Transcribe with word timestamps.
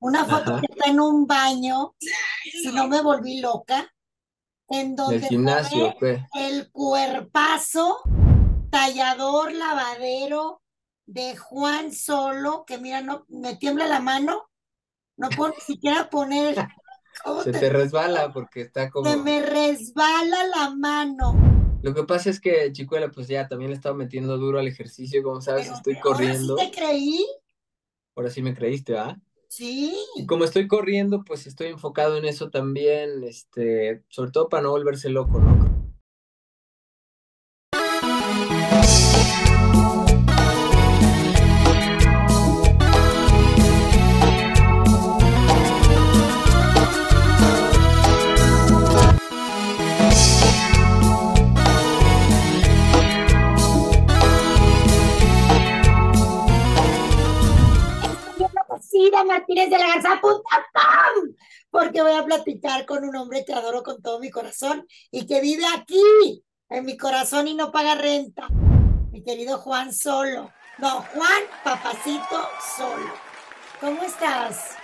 una 0.00 0.24
foto 0.24 0.52
Ajá. 0.52 0.60
que 0.60 0.72
está 0.72 0.90
en 0.90 1.00
un 1.00 1.26
baño, 1.26 1.94
si 1.98 2.72
no 2.72 2.88
me 2.88 3.02
volví 3.02 3.40
loca, 3.40 3.92
en 4.68 4.94
donde 4.94 5.20
se 5.20 5.96
el 6.34 6.70
cuerpazo, 6.70 8.00
tallador, 8.70 9.52
lavadero 9.52 10.62
de 11.06 11.36
Juan 11.36 11.92
Solo, 11.92 12.64
que 12.66 12.78
mira, 12.78 13.00
no, 13.00 13.24
me 13.28 13.56
tiembla 13.56 13.86
la 13.86 14.00
mano, 14.00 14.50
no 15.16 15.30
puedo 15.30 15.54
ni 15.54 15.60
siquiera 15.60 16.10
poner, 16.10 16.54
¿cómo 17.24 17.42
Se 17.42 17.52
te 17.52 17.60
te 17.60 17.70
resbala 17.70 18.32
porque 18.32 18.62
está 18.62 18.84
Se 18.84 18.90
como... 18.90 19.16
me 19.16 19.42
resbala 19.42 20.44
la 20.54 20.70
mano. 20.70 21.34
Lo 21.80 21.94
que 21.94 22.02
pasa 22.04 22.28
es 22.28 22.40
que, 22.40 22.72
Chicuela, 22.72 23.08
pues 23.08 23.28
ya 23.28 23.46
también 23.48 23.70
le 23.70 23.76
estaba 23.76 23.96
metiendo 23.96 24.36
duro 24.36 24.58
al 24.58 24.66
ejercicio, 24.66 25.22
como 25.22 25.40
sabes, 25.40 25.66
Pero 25.66 25.76
estoy 25.76 25.94
ahora 25.94 26.02
corriendo. 26.02 26.56
sí 26.58 26.66
te 26.66 26.76
creí. 26.76 27.26
Ahora 28.16 28.30
sí 28.30 28.42
me 28.42 28.52
creíste, 28.52 28.98
¿ah? 28.98 29.16
Sí. 29.48 29.96
Y 30.16 30.26
como 30.26 30.44
estoy 30.44 30.68
corriendo, 30.68 31.24
pues 31.24 31.46
estoy 31.46 31.68
enfocado 31.68 32.16
en 32.16 32.24
eso 32.26 32.50
también, 32.50 33.24
este, 33.24 34.04
sobre 34.08 34.30
todo 34.30 34.48
para 34.48 34.62
no 34.62 34.70
volverse 34.70 35.08
loco, 35.08 35.40
¿no? 35.40 35.77
Cida 59.68 59.68
Martínez 59.68 59.70
de 59.70 59.78
la 59.78 59.86
Garza.com 59.94 61.34
porque 61.70 62.02
voy 62.02 62.12
a 62.12 62.24
platicar 62.24 62.86
con 62.86 63.04
un 63.04 63.14
hombre 63.16 63.44
que 63.44 63.52
adoro 63.52 63.82
con 63.82 64.00
todo 64.00 64.20
mi 64.20 64.30
corazón 64.30 64.86
y 65.10 65.26
que 65.26 65.40
vive 65.40 65.64
aquí, 65.76 66.42
en 66.70 66.84
mi 66.84 66.96
corazón 66.96 67.48
y 67.48 67.54
no 67.54 67.70
paga 67.70 67.94
renta. 67.94 68.48
Mi 69.10 69.22
querido 69.22 69.58
Juan 69.58 69.92
Solo. 69.92 70.50
No, 70.78 71.02
Juan 71.02 71.42
Papacito 71.64 72.48
Solo. 72.76 73.12
¿Cómo 73.80 74.02
estás? 74.02 74.76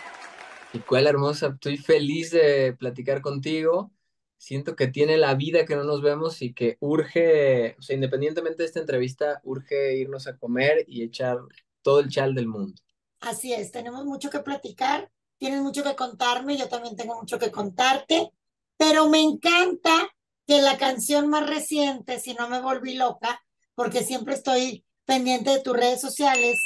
Y 0.72 0.80
cuál 0.80 1.06
hermosa, 1.06 1.48
estoy 1.54 1.78
feliz 1.78 2.30
de 2.32 2.74
platicar 2.74 3.22
contigo. 3.22 3.90
Siento 4.36 4.76
que 4.76 4.88
tiene 4.88 5.16
la 5.16 5.34
vida 5.34 5.64
que 5.64 5.76
no 5.76 5.84
nos 5.84 6.02
vemos 6.02 6.42
y 6.42 6.52
que 6.52 6.76
urge, 6.80 7.76
o 7.78 7.82
sea, 7.82 7.94
independientemente 7.94 8.62
de 8.62 8.66
esta 8.66 8.80
entrevista, 8.80 9.40
urge 9.44 9.96
irnos 9.96 10.26
a 10.26 10.36
comer 10.36 10.84
y 10.86 11.02
echar 11.02 11.38
todo 11.80 12.00
el 12.00 12.10
chal 12.10 12.34
del 12.34 12.48
mundo. 12.48 12.82
Así 13.24 13.54
es, 13.54 13.72
tenemos 13.72 14.04
mucho 14.04 14.28
que 14.28 14.40
platicar, 14.40 15.10
tienes 15.38 15.62
mucho 15.62 15.82
que 15.82 15.96
contarme, 15.96 16.58
yo 16.58 16.68
también 16.68 16.94
tengo 16.94 17.18
mucho 17.18 17.38
que 17.38 17.50
contarte, 17.50 18.30
pero 18.76 19.08
me 19.08 19.22
encanta 19.22 20.08
que 20.46 20.60
la 20.60 20.76
canción 20.76 21.28
más 21.28 21.46
reciente, 21.46 22.20
si 22.20 22.34
no 22.34 22.48
me 22.50 22.60
volví 22.60 22.94
loca, 22.94 23.42
porque 23.74 24.04
siempre 24.04 24.34
estoy 24.34 24.84
pendiente 25.06 25.50
de 25.50 25.60
tus 25.60 25.74
redes 25.74 26.02
sociales, 26.02 26.58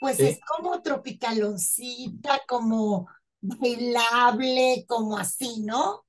pues 0.00 0.18
¿Sí? 0.18 0.26
es 0.26 0.40
como 0.46 0.80
tropicaloncita, 0.82 2.42
como 2.46 3.08
bailable, 3.40 4.84
como 4.86 5.18
así, 5.18 5.62
¿no? 5.62 6.04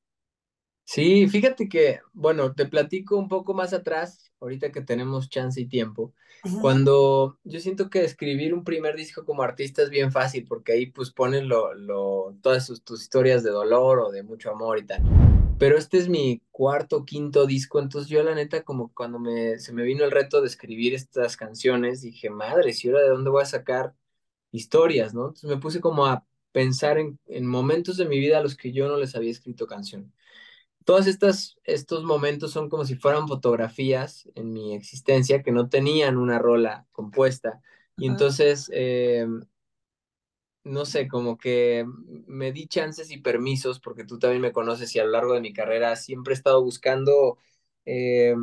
Sí, 0.91 1.27
fíjate 1.27 1.69
que, 1.69 1.99
bueno, 2.13 2.53
te 2.55 2.65
platico 2.65 3.15
un 3.17 3.27
poco 3.27 3.53
más 3.53 3.73
atrás, 3.73 4.33
ahorita 4.39 4.71
que 4.71 4.81
tenemos 4.81 5.29
chance 5.29 5.61
y 5.61 5.67
tiempo. 5.67 6.15
Cuando 6.57 7.37
yo 7.43 7.59
siento 7.59 7.89
que 7.91 8.03
escribir 8.03 8.55
un 8.55 8.63
primer 8.63 8.95
disco 8.95 9.23
como 9.23 9.43
artista 9.43 9.83
es 9.83 9.91
bien 9.91 10.11
fácil, 10.11 10.45
porque 10.47 10.71
ahí 10.73 10.87
pues 10.87 11.11
pones 11.11 11.43
lo, 11.43 11.75
lo, 11.75 12.35
todas 12.41 12.65
sus- 12.65 12.83
tus 12.83 13.03
historias 13.03 13.43
de 13.43 13.51
dolor 13.51 13.99
o 13.99 14.09
de 14.11 14.23
mucho 14.23 14.49
amor 14.51 14.79
y 14.79 14.85
tal. 14.87 15.05
Pero 15.57 15.77
este 15.77 15.97
es 15.99 16.09
mi 16.09 16.41
cuarto 16.51 17.05
quinto 17.05 17.45
disco, 17.45 17.79
entonces 17.79 18.09
yo 18.09 18.23
la 18.23 18.33
neta 18.35 18.63
como 18.63 18.91
cuando 18.93 19.19
me, 19.19 19.59
se 19.59 19.73
me 19.73 19.83
vino 19.83 20.05
el 20.05 20.11
reto 20.11 20.41
de 20.41 20.47
escribir 20.47 20.95
estas 20.95 21.37
canciones, 21.37 22.01
dije, 22.01 22.29
madre, 22.31 22.73
¿y 22.81 22.87
ahora 22.87 23.03
de 23.03 23.09
dónde 23.09 23.29
voy 23.29 23.43
a 23.43 23.45
sacar 23.45 23.93
historias, 24.51 25.13
no? 25.13 25.27
Entonces 25.27 25.49
me 25.49 25.57
puse 25.57 25.81
como 25.81 26.05
a 26.07 26.25
pensar 26.51 26.97
en, 26.97 27.19
en 27.27 27.45
momentos 27.47 27.97
de 27.97 28.07
mi 28.07 28.19
vida 28.19 28.39
a 28.39 28.41
los 28.43 28.55
que 28.57 28.71
yo 28.71 28.87
no 28.87 28.97
les 28.97 29.15
había 29.15 29.31
escrito 29.31 29.67
canción. 29.67 30.11
Todos 30.89 31.05
estas, 31.05 31.55
estos 31.65 32.03
momentos 32.03 32.49
son 32.49 32.67
como 32.67 32.83
si 32.83 32.95
fueran 32.95 33.27
fotografías 33.27 34.27
en 34.33 34.51
mi 34.51 34.73
existencia 34.73 35.43
que 35.43 35.51
no 35.51 35.69
tenían 35.69 36.17
una 36.17 36.39
rola 36.39 36.87
compuesta. 36.91 37.61
Y 37.95 38.07
entonces, 38.07 38.71
eh, 38.73 39.27
no 40.63 40.85
sé, 40.85 41.07
como 41.07 41.37
que 41.37 41.85
me 42.25 42.51
di 42.51 42.65
chances 42.65 43.11
y 43.11 43.17
permisos, 43.17 43.79
porque 43.79 44.03
tú 44.03 44.17
también 44.17 44.41
me 44.41 44.51
conoces 44.51 44.95
y 44.95 44.97
a 44.97 45.03
lo 45.03 45.11
largo 45.11 45.35
de 45.35 45.41
mi 45.41 45.53
carrera 45.53 45.95
siempre 45.95 46.33
he 46.33 46.37
estado 46.37 46.63
buscando 46.63 47.37
eh, 47.85 48.33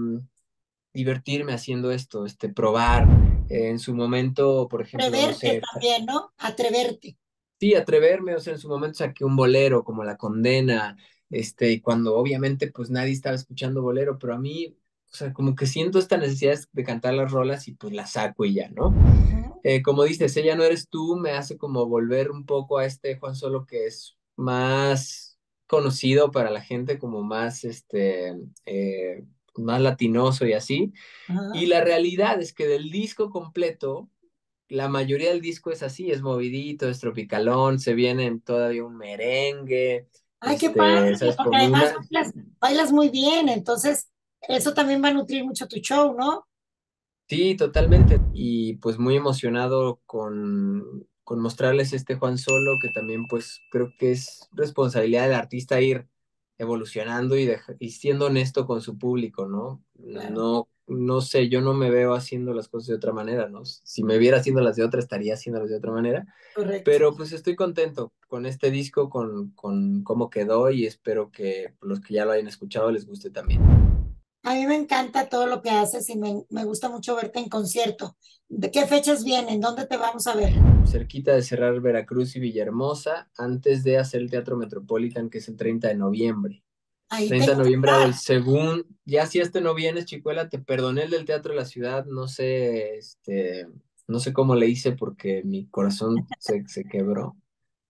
divertirme 0.94 1.52
haciendo 1.52 1.90
esto, 1.90 2.26
este, 2.26 2.48
probar. 2.48 3.08
Eh, 3.50 3.70
en 3.70 3.80
su 3.80 3.92
momento, 3.92 4.68
por 4.68 4.82
ejemplo, 4.82 5.10
no 5.10 5.16
Atreverte 5.16 5.48
sé, 5.48 5.60
también, 5.72 6.06
¿no? 6.06 6.32
Atreverte. 6.38 7.16
Sí, 7.58 7.74
atreverme, 7.74 8.36
o 8.36 8.40
sea, 8.40 8.52
en 8.52 8.60
su 8.60 8.68
momento 8.68 8.98
saqué 8.98 9.24
un 9.24 9.34
bolero 9.34 9.82
como 9.82 10.04
La 10.04 10.16
Condena, 10.16 10.96
este, 11.30 11.80
cuando 11.82 12.16
obviamente 12.16 12.70
pues 12.70 12.90
nadie 12.90 13.12
estaba 13.12 13.36
escuchando 13.36 13.82
bolero, 13.82 14.18
pero 14.18 14.34
a 14.34 14.38
mí, 14.38 14.76
o 15.12 15.14
sea, 15.14 15.32
como 15.32 15.54
que 15.54 15.66
siento 15.66 15.98
esta 15.98 16.16
necesidad 16.16 16.58
de 16.72 16.84
cantar 16.84 17.14
las 17.14 17.30
rolas 17.30 17.68
y 17.68 17.72
pues 17.72 17.92
las 17.92 18.12
saco 18.12 18.44
y 18.44 18.54
ya, 18.54 18.68
¿no? 18.70 18.94
Eh, 19.64 19.82
como 19.82 20.04
dices, 20.04 20.36
ella 20.36 20.54
no 20.54 20.62
eres 20.62 20.88
tú, 20.88 21.16
me 21.16 21.32
hace 21.32 21.56
como 21.56 21.86
volver 21.86 22.30
un 22.30 22.46
poco 22.46 22.78
a 22.78 22.86
este 22.86 23.16
Juan 23.18 23.34
Solo 23.34 23.66
que 23.66 23.86
es 23.86 24.16
más 24.36 25.38
conocido 25.66 26.30
para 26.30 26.50
la 26.50 26.60
gente, 26.60 26.98
como 26.98 27.22
más, 27.22 27.64
este, 27.64 28.34
eh, 28.66 29.24
más 29.56 29.80
latinoso 29.80 30.46
y 30.46 30.52
así. 30.52 30.92
Y 31.54 31.66
la 31.66 31.82
realidad 31.82 32.40
es 32.40 32.52
que 32.52 32.66
del 32.66 32.90
disco 32.90 33.30
completo, 33.30 34.08
la 34.68 34.88
mayoría 34.88 35.30
del 35.30 35.40
disco 35.40 35.70
es 35.70 35.82
así, 35.82 36.10
es 36.10 36.22
movidito, 36.22 36.88
es 36.88 37.00
tropicalón, 37.00 37.78
se 37.78 37.94
viene 37.94 38.40
todavía 38.44 38.84
un 38.84 38.96
merengue, 38.96 40.08
Ay, 40.40 40.58
qué 40.58 40.68
este, 40.68 40.76
padre, 40.76 41.16
porque 41.36 41.56
además 41.56 41.92
bailas, 42.10 42.34
bailas 42.60 42.92
muy 42.92 43.08
bien, 43.10 43.48
entonces 43.48 44.08
eso 44.42 44.74
también 44.74 45.02
va 45.02 45.08
a 45.08 45.12
nutrir 45.14 45.44
mucho 45.44 45.66
tu 45.68 45.76
show, 45.78 46.14
¿no? 46.16 46.46
Sí, 47.28 47.56
totalmente. 47.56 48.24
Y 48.32 48.74
pues 48.76 48.98
muy 48.98 49.16
emocionado 49.16 50.00
con, 50.06 51.08
con 51.24 51.40
mostrarles 51.40 51.92
este 51.92 52.14
Juan 52.16 52.38
Solo, 52.38 52.78
que 52.78 52.88
también 52.88 53.26
pues 53.26 53.64
creo 53.70 53.92
que 53.98 54.12
es 54.12 54.48
responsabilidad 54.52 55.24
del 55.24 55.34
artista 55.34 55.80
ir 55.80 56.08
evolucionando 56.58 57.36
y, 57.36 57.44
deja- 57.46 57.74
y 57.80 57.90
siendo 57.90 58.26
honesto 58.26 58.64
con 58.66 58.80
su 58.80 58.96
público, 58.96 59.48
¿no? 59.48 59.84
Claro. 60.10 60.36
No, 60.36 60.68
no 60.86 61.20
sé, 61.20 61.48
yo 61.48 61.60
no 61.60 61.74
me 61.74 61.90
veo 61.90 62.14
haciendo 62.14 62.54
las 62.54 62.68
cosas 62.68 62.88
de 62.88 62.94
otra 62.94 63.12
manera, 63.12 63.48
¿no? 63.48 63.64
Si 63.64 64.04
me 64.04 64.18
viera 64.18 64.38
haciéndolas 64.38 64.76
de 64.76 64.84
otra, 64.84 65.00
estaría 65.00 65.34
haciéndolas 65.34 65.70
de 65.70 65.76
otra 65.76 65.92
manera. 65.92 66.26
Correcto. 66.54 66.82
Pero 66.84 67.14
pues 67.14 67.32
estoy 67.32 67.56
contento 67.56 68.12
con 68.28 68.46
este 68.46 68.70
disco, 68.70 69.10
con, 69.10 69.50
con 69.50 70.02
cómo 70.04 70.30
quedó 70.30 70.70
y 70.70 70.86
espero 70.86 71.30
que 71.30 71.74
los 71.80 72.00
que 72.00 72.14
ya 72.14 72.24
lo 72.24 72.32
hayan 72.32 72.46
escuchado 72.46 72.90
les 72.90 73.06
guste 73.06 73.30
también. 73.30 73.62
A 74.44 74.54
mí 74.54 74.64
me 74.64 74.76
encanta 74.76 75.28
todo 75.28 75.46
lo 75.48 75.60
que 75.60 75.70
haces 75.70 76.08
y 76.08 76.16
me, 76.16 76.44
me 76.50 76.64
gusta 76.64 76.88
mucho 76.88 77.16
verte 77.16 77.40
en 77.40 77.48
concierto. 77.48 78.16
¿De 78.48 78.70
qué 78.70 78.86
fechas 78.86 79.24
vienen? 79.24 79.60
¿Dónde 79.60 79.86
te 79.86 79.96
vamos 79.96 80.28
a 80.28 80.36
ver? 80.36 80.52
Cerquita 80.86 81.34
de 81.34 81.42
cerrar 81.42 81.80
Veracruz 81.80 82.36
y 82.36 82.40
Villahermosa, 82.40 83.28
antes 83.36 83.82
de 83.82 83.98
hacer 83.98 84.20
el 84.20 84.30
Teatro 84.30 84.56
Metropolitan, 84.56 85.30
que 85.30 85.38
es 85.38 85.48
el 85.48 85.56
30 85.56 85.88
de 85.88 85.96
noviembre. 85.96 86.62
Ahí 87.08 87.28
30 87.28 87.52
de 87.52 87.56
noviembre 87.56 87.90
hago 87.92 88.02
el 88.04 88.10
estar. 88.10 88.24
segundo, 88.24 88.84
ya 89.04 89.26
si 89.26 89.38
este 89.38 89.60
no 89.60 89.74
vienes, 89.74 90.06
Chicuela, 90.06 90.48
te 90.48 90.58
perdoné 90.58 91.04
el 91.04 91.10
del 91.10 91.24
Teatro 91.24 91.52
de 91.52 91.60
la 91.60 91.64
Ciudad, 91.64 92.04
no 92.06 92.26
sé, 92.26 92.96
este, 92.96 93.68
no 94.08 94.18
sé 94.18 94.32
cómo 94.32 94.54
le 94.56 94.66
hice 94.66 94.92
porque 94.92 95.42
mi 95.44 95.66
corazón 95.66 96.26
se, 96.38 96.66
se 96.66 96.84
quebró. 96.84 97.36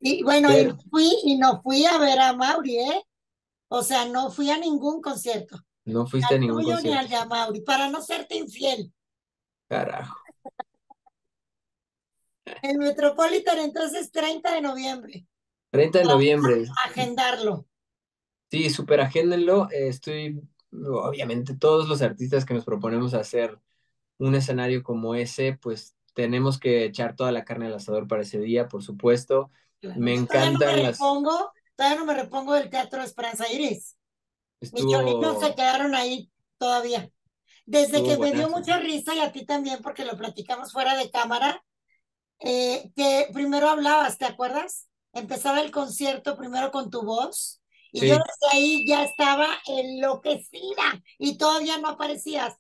Y 0.00 0.22
bueno, 0.22 0.50
y 0.50 0.55
Pero, 0.55 0.76
fui, 0.91 1.10
y 1.25 1.38
no 1.38 1.62
fui 1.62 1.87
a 1.87 1.99
ver 1.99 2.19
a 2.19 2.35
Mauri, 2.35 2.79
¿eh? 2.79 3.02
O 3.69 3.82
sea, 3.82 4.05
no 4.05 4.31
fui 4.31 4.50
a 4.50 4.58
ningún 4.58 5.00
concierto, 5.00 5.58
no 5.85 6.06
fuiste 6.06 6.35
a 6.35 6.38
ningún 6.38 6.62
tuyo 6.62 6.81
ni 6.82 6.93
al 6.93 7.00
concierto. 7.00 7.25
de 7.25 7.29
Mauri, 7.29 7.61
para 7.62 7.88
no 7.88 8.02
serte 8.02 8.37
infiel. 8.37 8.93
Carajo. 9.69 10.17
El 12.62 12.79
Metropolitan, 12.79 13.58
entonces, 13.58 14.12
30 14.12 14.55
de 14.55 14.61
noviembre. 14.61 15.26
30 15.70 15.99
de 16.00 16.05
noviembre, 16.05 16.64
Agendarlo. 16.85 17.67
Sí, 18.50 18.70
súper 18.70 19.00
agéndenlo. 19.00 19.69
eh, 19.70 19.88
estoy, 19.88 20.40
obviamente, 20.72 21.54
todos 21.56 21.88
los 21.88 22.02
artistas 22.02 22.44
que 22.44 22.54
nos 22.54 22.64
proponemos 22.64 23.14
hacer 23.14 23.58
un 24.19 24.34
escenario 24.34 24.82
como 24.82 25.14
ese, 25.14 25.58
pues 25.60 25.94
tenemos 26.14 26.58
que 26.58 26.84
echar 26.84 27.16
toda 27.16 27.32
la 27.32 27.44
carne 27.44 27.66
al 27.66 27.75
asador 27.75 28.08
para 28.08 28.22
ese 28.22 28.38
día, 28.38 28.69
por 28.69 28.82
supuesto. 28.82 29.50
Claro. 29.81 30.00
Me 30.00 30.16
Yo 30.16 30.26
todavía 30.26 30.52
no 30.52 30.58
me 30.58 30.64
encantan 30.64 30.82
las... 30.82 30.98
repongo, 30.98 31.52
todavía 31.75 31.98
no 31.98 32.06
me 32.06 32.14
repongo 32.14 32.54
del 32.54 32.70
Teatro 32.70 33.02
Esperanza 33.02 33.50
Iris. 33.52 33.96
Mis 34.60 34.72
Estuvo, 34.72 35.40
se 35.40 35.54
quedaron 35.54 35.94
ahí 35.94 36.31
todavía. 36.56 37.10
Desde 37.66 37.99
estuvo 37.99 38.08
que 38.08 38.19
me 38.19 38.32
dio 38.32 38.49
mucha 38.49 38.78
risa 38.78 39.14
y 39.14 39.20
a 39.20 39.32
ti 39.32 39.44
también, 39.44 39.81
porque 39.82 40.04
lo 40.04 40.16
platicamos 40.16 40.72
fuera 40.72 40.96
de 40.96 41.10
cámara, 41.10 41.62
eh, 42.38 42.90
que 42.96 43.28
primero 43.32 43.69
hablabas, 43.69 44.19
¿te 44.19 44.25
acuerdas? 44.25 44.87
empezaba 45.16 45.60
el 45.60 45.70
concierto 45.70 46.37
primero 46.37 46.70
con 46.70 46.90
tu 46.90 47.02
voz 47.02 47.60
y 47.96 48.08
yo 48.08 48.16
desde 48.16 48.52
ahí 48.52 48.84
ya 48.87 49.04
estaba 49.04 49.48
enloquecida 49.66 51.02
y 51.19 51.38
todavía 51.38 51.78
no 51.78 51.88
aparecías. 51.88 52.56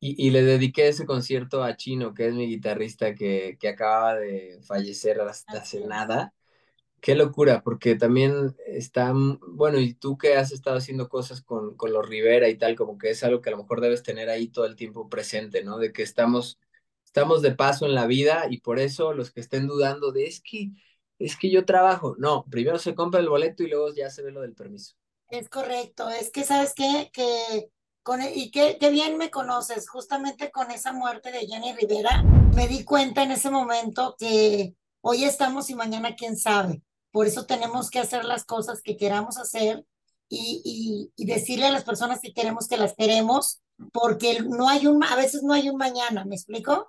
Y, 0.00 0.26
y, 0.26 0.30
le 0.30 0.42
dediqué 0.42 0.88
ese 0.88 1.04
concierto 1.04 1.62
a 1.62 1.76
Chino, 1.76 2.14
que 2.14 2.28
es 2.28 2.34
mi 2.34 2.46
guitarrista 2.46 3.14
que, 3.14 3.58
que 3.60 3.68
acababa 3.68 4.16
de 4.16 4.58
fallecer 4.62 5.20
hasta 5.20 5.58
hace 5.58 5.86
nada. 5.86 6.32
Qué 7.00 7.14
locura, 7.14 7.62
porque 7.62 7.96
también 7.96 8.56
está, 8.66 9.12
bueno, 9.14 9.78
y 9.78 9.94
tú 9.94 10.18
que 10.18 10.36
has 10.36 10.52
estado 10.52 10.76
haciendo 10.76 11.08
cosas 11.08 11.42
con, 11.42 11.76
con 11.76 11.92
los 11.92 12.06
Rivera 12.06 12.48
y 12.48 12.56
tal, 12.56 12.76
como 12.76 12.98
que 12.98 13.10
es 13.10 13.22
algo 13.24 13.40
que 13.40 13.50
a 13.50 13.52
lo 13.52 13.58
mejor 13.58 13.80
debes 13.80 14.02
tener 14.02 14.28
ahí 14.30 14.48
todo 14.48 14.66
el 14.66 14.76
tiempo 14.76 15.08
presente, 15.08 15.62
¿no? 15.62 15.78
De 15.78 15.92
que 15.92 16.02
estamos, 16.02 16.58
estamos 17.04 17.42
de 17.42 17.52
paso 17.52 17.86
en 17.86 17.94
la 17.94 18.06
vida 18.06 18.46
y 18.50 18.60
por 18.60 18.78
eso 18.78 19.12
los 19.12 19.30
que 19.30 19.40
estén 19.40 19.66
dudando 19.66 20.12
de 20.12 20.26
es 20.26 20.40
que 20.42 20.70
es 21.20 21.36
que 21.36 21.50
yo 21.50 21.64
trabajo. 21.64 22.16
No, 22.18 22.44
primero 22.50 22.78
se 22.78 22.94
compra 22.94 23.20
el 23.20 23.28
boleto 23.28 23.62
y 23.62 23.68
luego 23.68 23.94
ya 23.94 24.10
se 24.10 24.22
ve 24.22 24.32
lo 24.32 24.40
del 24.40 24.54
permiso. 24.54 24.94
Es 25.28 25.48
correcto, 25.48 26.08
es 26.08 26.32
que 26.32 26.42
sabes 26.42 26.72
qué, 26.74 27.10
que 27.12 27.70
con, 28.02 28.20
e, 28.20 28.34
y 28.34 28.50
qué, 28.50 28.78
qué 28.80 28.90
bien 28.90 29.16
me 29.18 29.30
conoces, 29.30 29.88
justamente 29.88 30.50
con 30.50 30.70
esa 30.70 30.92
muerte 30.92 31.30
de 31.30 31.46
Jenny 31.46 31.74
Rivera, 31.74 32.22
me 32.56 32.66
di 32.66 32.82
cuenta 32.84 33.22
en 33.22 33.30
ese 33.30 33.50
momento 33.50 34.16
que 34.18 34.74
hoy 35.02 35.24
estamos 35.24 35.70
y 35.70 35.74
mañana 35.74 36.16
quién 36.16 36.36
sabe. 36.36 36.82
Por 37.12 37.26
eso 37.26 37.44
tenemos 37.44 37.90
que 37.90 38.00
hacer 38.00 38.24
las 38.24 38.44
cosas 38.44 38.82
que 38.82 38.96
queramos 38.96 39.36
hacer 39.36 39.84
y, 40.28 40.62
y, 40.64 41.22
y 41.22 41.26
decirle 41.26 41.66
a 41.66 41.72
las 41.72 41.84
personas 41.84 42.20
que 42.20 42.32
queremos 42.32 42.66
que 42.66 42.76
las 42.76 42.94
queremos, 42.94 43.60
porque 43.92 44.40
no 44.40 44.68
hay 44.68 44.86
un, 44.86 45.04
a 45.04 45.16
veces 45.16 45.42
no 45.42 45.52
hay 45.52 45.68
un 45.68 45.76
mañana, 45.76 46.24
¿me 46.24 46.34
explico? 46.34 46.88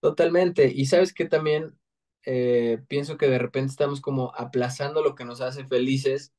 Totalmente. 0.00 0.70
Y 0.72 0.86
sabes 0.86 1.12
que 1.12 1.24
también 1.24 1.77
eh, 2.30 2.82
pienso 2.88 3.16
que 3.16 3.26
de 3.28 3.38
repente 3.38 3.70
estamos 3.70 4.02
como 4.02 4.34
aplazando 4.36 5.02
lo 5.02 5.14
que 5.14 5.24
nos 5.24 5.40
hace 5.40 5.64
felices, 5.66 6.34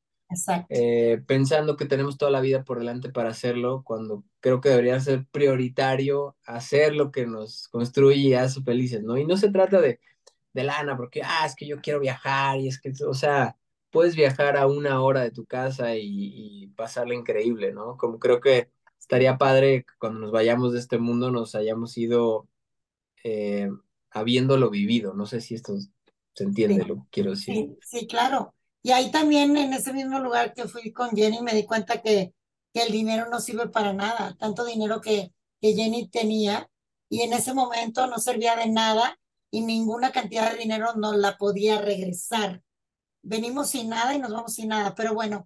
eh, 0.70 1.24
pensando 1.26 1.78
que 1.78 1.86
tenemos 1.86 2.18
toda 2.20 2.30
la 2.32 2.42
vida 2.42 2.64
por 2.64 2.78
delante 2.78 3.10
para 3.10 3.30
hacerlo, 3.30 3.82
cuando 3.84 4.24
creo 4.40 4.62
que 4.62 4.70
debería 4.70 5.00
ser 5.00 5.26
prioritario 5.32 6.38
hacer 6.46 6.94
lo 6.96 7.12
que 7.12 7.26
nos 7.26 7.68
construye 7.70 8.18
y 8.18 8.34
hace 8.36 8.62
felices, 8.62 9.02
¿no? 9.04 9.18
Y 9.18 9.26
no 9.26 9.36
se 9.36 9.50
trata 9.52 9.82
de, 9.82 10.00
de 10.54 10.64
lana, 10.64 10.96
porque, 10.96 11.22
ah, 11.24 11.46
es 11.48 11.56
que 11.56 11.68
yo 11.68 11.82
quiero 11.82 12.00
viajar 12.00 12.60
y 12.60 12.68
es 12.68 12.80
que, 12.80 12.94
o 13.08 13.16
sea, 13.16 13.58
puedes 13.90 14.16
viajar 14.16 14.58
a 14.58 14.68
una 14.68 15.02
hora 15.02 15.22
de 15.22 15.32
tu 15.32 15.46
casa 15.48 15.96
y, 15.96 16.04
y 16.64 16.68
pasarla 16.76 17.16
increíble, 17.16 17.72
¿no? 17.74 17.98
Como 17.98 18.20
creo 18.20 18.42
que 18.42 18.70
estaría 19.00 19.40
padre 19.40 19.86
que 19.86 19.94
cuando 20.00 20.20
nos 20.20 20.32
vayamos 20.32 20.74
de 20.74 20.80
este 20.80 21.00
mundo 21.00 21.32
nos 21.32 21.56
hayamos 21.56 21.98
ido 21.98 22.48
eh, 23.24 23.70
habiéndolo 24.12 24.70
vivido. 24.70 25.14
No 25.14 25.26
sé 25.26 25.42
si 25.42 25.56
esto 25.56 25.78
se 26.34 26.44
entiende 26.44 26.86
lo 26.86 26.96
que 26.96 27.10
quiero 27.12 27.32
decir. 27.32 27.56
Sí, 27.56 27.78
sí, 27.82 28.08
claro. 28.08 28.56
Y 28.82 28.92
ahí 28.92 29.12
también 29.12 29.56
en 29.58 29.74
ese 29.74 29.94
mismo 29.94 30.20
lugar 30.20 30.54
que 30.54 30.68
fui 30.68 30.92
con 30.92 31.12
Jenny 31.12 31.42
me 31.42 31.54
di 31.54 31.66
cuenta 31.66 32.02
que, 32.02 32.34
que 32.74 32.84
el 32.84 32.92
dinero 32.92 33.28
no 33.30 33.40
sirve 33.40 33.68
para 33.68 33.94
nada. 33.94 34.36
Tanto 34.40 34.66
dinero 34.66 35.02
que, 35.02 35.34
que 35.62 35.74
Jenny 35.74 36.10
tenía 36.10 36.70
y 37.10 37.22
en 37.22 37.34
ese 37.34 37.54
momento 37.54 38.08
no 38.08 38.20
servía 38.20 38.56
de 38.56 38.70
nada 38.70 39.20
y 39.52 39.62
ninguna 39.62 40.12
cantidad 40.12 40.52
de 40.52 40.60
dinero 40.60 40.94
nos 40.96 41.18
la 41.18 41.38
podía 41.38 41.82
regresar. 41.82 42.62
Venimos 43.22 43.70
sin 43.70 43.90
nada 43.90 44.14
y 44.14 44.20
nos 44.20 44.32
vamos 44.32 44.54
sin 44.54 44.70
nada. 44.70 44.96
Pero 44.96 45.14
bueno, 45.14 45.46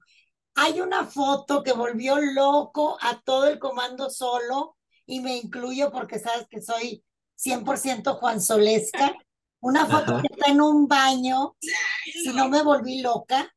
hay 0.55 0.81
una 0.81 1.05
foto 1.05 1.63
que 1.63 1.73
volvió 1.73 2.17
loco 2.17 2.97
a 3.01 3.21
todo 3.21 3.47
el 3.47 3.59
comando 3.59 4.09
solo 4.09 4.77
y 5.05 5.21
me 5.21 5.37
incluyo 5.37 5.91
porque 5.91 6.19
sabes 6.19 6.47
que 6.49 6.61
soy 6.61 7.03
100% 7.43 8.15
Juan 8.15 8.41
Solesca. 8.41 9.13
Una 9.61 9.85
foto 9.85 10.21
que 10.21 10.27
está 10.29 10.51
en 10.51 10.59
un 10.59 10.87
baño, 10.89 11.55
si 11.61 12.33
no 12.33 12.49
me 12.49 12.63
volví 12.63 13.01
loca, 13.01 13.49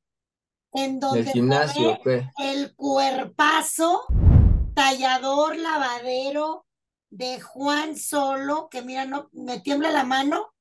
en 0.73 1.00
donde 1.00 1.21
el 1.21 1.29
gimnasio, 1.31 1.99
el 2.38 2.77
cuerpazo, 2.77 4.05
tallador, 4.75 5.56
lavadero 5.56 6.65
de 7.11 7.41
Juan 7.41 7.97
Solo, 7.97 8.69
que 8.71 8.83
mira, 8.83 9.05
no 9.05 9.31
me 9.33 9.59
tiembla 9.59 9.91
la 9.91 10.05
mano, 10.05 10.55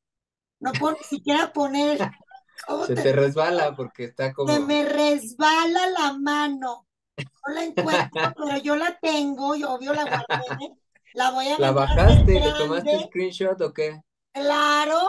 no 0.59 0.71
puedo 0.73 0.93
ni 0.95 1.03
siquiera 1.03 1.53
poner. 1.53 1.99
Se 2.87 2.95
te, 2.95 3.11
resbala 3.11 3.75
porque 3.75 4.05
está 4.05 4.33
como. 4.33 4.51
Se 4.51 4.59
me 4.61 4.85
resbala 4.85 5.89
la 5.89 6.13
mano. 6.13 6.87
No 7.17 7.53
la 7.53 7.63
encuentro, 7.65 8.33
pero 8.37 8.57
yo 8.57 8.75
la 8.75 8.97
tengo 8.99 9.55
y 9.55 9.63
obvio 9.63 9.93
la 9.93 10.05
guardé. 10.05 10.75
La 11.15 11.31
voy 11.31 11.47
a 11.47 11.57
¿La 11.57 11.71
bajaste? 11.71 12.39
¿Le 12.39 12.51
tomaste 12.57 13.05
screenshot 13.05 13.59
o 13.61 13.73
qué? 13.73 14.01
Claro, 14.33 14.99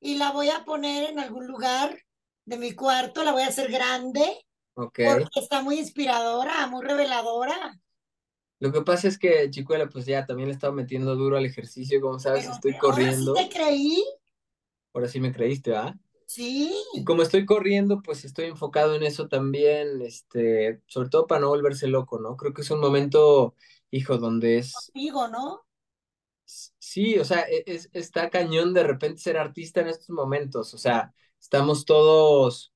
y 0.00 0.16
la 0.16 0.32
voy 0.32 0.50
a 0.50 0.64
poner 0.64 1.10
en 1.10 1.20
algún 1.20 1.46
lugar 1.46 1.96
de 2.44 2.56
mi 2.58 2.72
cuarto, 2.72 3.22
la 3.22 3.30
voy 3.30 3.42
a 3.42 3.46
hacer 3.46 3.70
grande. 3.70 4.44
Ok. 4.74 4.98
Porque 5.06 5.40
está 5.40 5.62
muy 5.62 5.78
inspiradora, 5.78 6.66
muy 6.66 6.84
reveladora. 6.84 7.80
Lo 8.58 8.72
que 8.72 8.82
pasa 8.82 9.06
es 9.06 9.18
que, 9.18 9.48
Chicuela, 9.50 9.88
pues 9.88 10.04
ya 10.04 10.26
también 10.26 10.48
le 10.48 10.54
he 10.54 10.56
estado 10.56 10.72
metiendo 10.72 11.14
duro 11.14 11.36
al 11.36 11.46
ejercicio, 11.46 12.00
como 12.00 12.18
sabes, 12.18 12.48
estoy 12.48 12.76
corriendo. 12.76 13.30
¿Ahora 13.30 13.42
sí 13.42 13.48
te 13.48 13.56
creí? 13.56 14.04
Ahora 14.92 15.08
sí 15.08 15.20
me 15.20 15.32
creíste, 15.32 15.76
¿ah? 15.76 15.96
Sí. 16.26 16.74
Y 16.94 17.04
como 17.04 17.22
estoy 17.22 17.46
corriendo, 17.46 18.02
pues 18.02 18.24
estoy 18.24 18.46
enfocado 18.46 18.96
en 18.96 19.04
eso 19.04 19.28
también, 19.28 20.02
este, 20.02 20.82
sobre 20.86 21.08
todo 21.08 21.28
para 21.28 21.40
no 21.40 21.50
volverse 21.50 21.86
loco, 21.86 22.18
¿no? 22.18 22.36
Creo 22.36 22.52
que 22.52 22.62
es 22.62 22.70
un 22.72 22.80
momento 22.80 23.54
hijo, 23.92 24.18
donde 24.18 24.58
es... 24.58 24.72
Contigo, 24.72 25.28
¿no? 25.28 25.60
Sí, 26.44 27.18
o 27.18 27.24
sea, 27.24 27.42
e, 27.42 27.62
es, 27.66 27.88
está 27.92 28.28
cañón 28.30 28.74
de 28.74 28.82
repente 28.82 29.20
ser 29.22 29.36
artista 29.38 29.80
en 29.80 29.88
estos 29.88 30.10
momentos, 30.10 30.74
o 30.74 30.78
sea, 30.78 31.14
estamos 31.40 31.84
todos, 31.84 32.72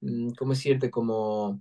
mm, 0.00 0.30
¿cómo 0.38 0.52
decirte? 0.52 0.90
Como 0.90 1.60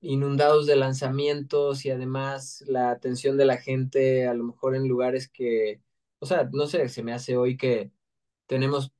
inundados 0.00 0.66
de 0.66 0.76
lanzamientos 0.76 1.84
y 1.84 1.90
además 1.90 2.64
la 2.66 2.90
atención 2.90 3.36
de 3.38 3.46
la 3.46 3.56
gente, 3.58 4.26
a 4.26 4.34
lo 4.34 4.44
mejor 4.44 4.76
en 4.76 4.88
lugares 4.88 5.28
que, 5.28 5.80
o 6.18 6.26
sea, 6.26 6.48
no 6.52 6.66
sé, 6.66 6.88
se 6.88 7.02
me 7.02 7.12
hace 7.12 7.36
hoy 7.36 7.56
que 7.56 7.90
tenemos 8.46 8.92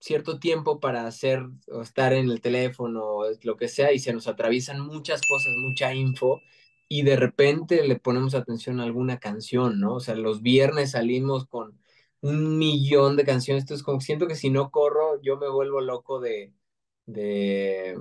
cierto 0.00 0.38
tiempo 0.38 0.80
para 0.80 1.06
hacer 1.06 1.42
o 1.68 1.82
estar 1.82 2.12
en 2.12 2.30
el 2.30 2.40
teléfono, 2.40 3.20
lo 3.42 3.56
que 3.56 3.68
sea, 3.68 3.92
y 3.92 3.98
se 3.98 4.12
nos 4.12 4.28
atraviesan 4.28 4.80
muchas 4.80 5.20
cosas, 5.26 5.52
mucha 5.68 5.94
info, 5.94 6.40
y 6.88 7.02
de 7.02 7.16
repente 7.16 7.86
le 7.86 7.96
ponemos 7.96 8.34
atención 8.34 8.80
a 8.80 8.84
alguna 8.84 9.18
canción, 9.18 9.80
¿no? 9.80 9.94
O 9.94 10.00
sea, 10.00 10.14
los 10.14 10.42
viernes 10.42 10.92
salimos 10.92 11.46
con 11.46 11.78
un 12.20 12.58
millón 12.58 13.16
de 13.16 13.24
canciones, 13.24 13.64
entonces 13.64 13.84
como 13.84 14.00
siento 14.00 14.26
que 14.26 14.36
si 14.36 14.50
no 14.50 14.70
corro, 14.70 15.20
yo 15.22 15.36
me 15.36 15.48
vuelvo 15.48 15.80
loco 15.80 16.20
de, 16.20 16.52
de, 17.06 17.96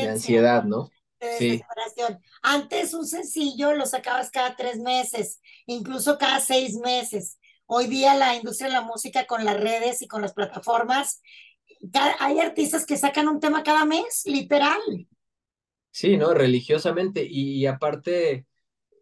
ansiedad, 0.00 0.64
¿no? 0.64 0.90
De 1.18 1.26
desesperación. 1.26 2.20
Antes 2.42 2.94
un 2.94 3.06
sencillo 3.06 3.74
lo 3.74 3.86
sacabas 3.86 4.30
cada 4.30 4.56
tres 4.56 4.78
meses, 4.78 5.40
incluso 5.66 6.18
cada 6.18 6.40
seis 6.40 6.76
meses. 6.76 7.38
Hoy 7.66 7.86
día 7.86 8.14
la 8.14 8.34
industria 8.34 8.68
de 8.68 8.74
la 8.74 8.82
música 8.82 9.26
con 9.26 9.44
las 9.44 9.58
redes 9.58 10.02
y 10.02 10.08
con 10.08 10.22
las 10.22 10.32
plataformas, 10.32 11.20
hay 12.18 12.40
artistas 12.40 12.84
que 12.84 12.96
sacan 12.96 13.28
un 13.28 13.40
tema 13.40 13.62
cada 13.62 13.84
mes, 13.84 14.22
literal. 14.24 14.80
Sí, 15.90 16.16
¿no? 16.16 16.34
Religiosamente. 16.34 17.26
Y, 17.28 17.66
aparte, 17.66 18.46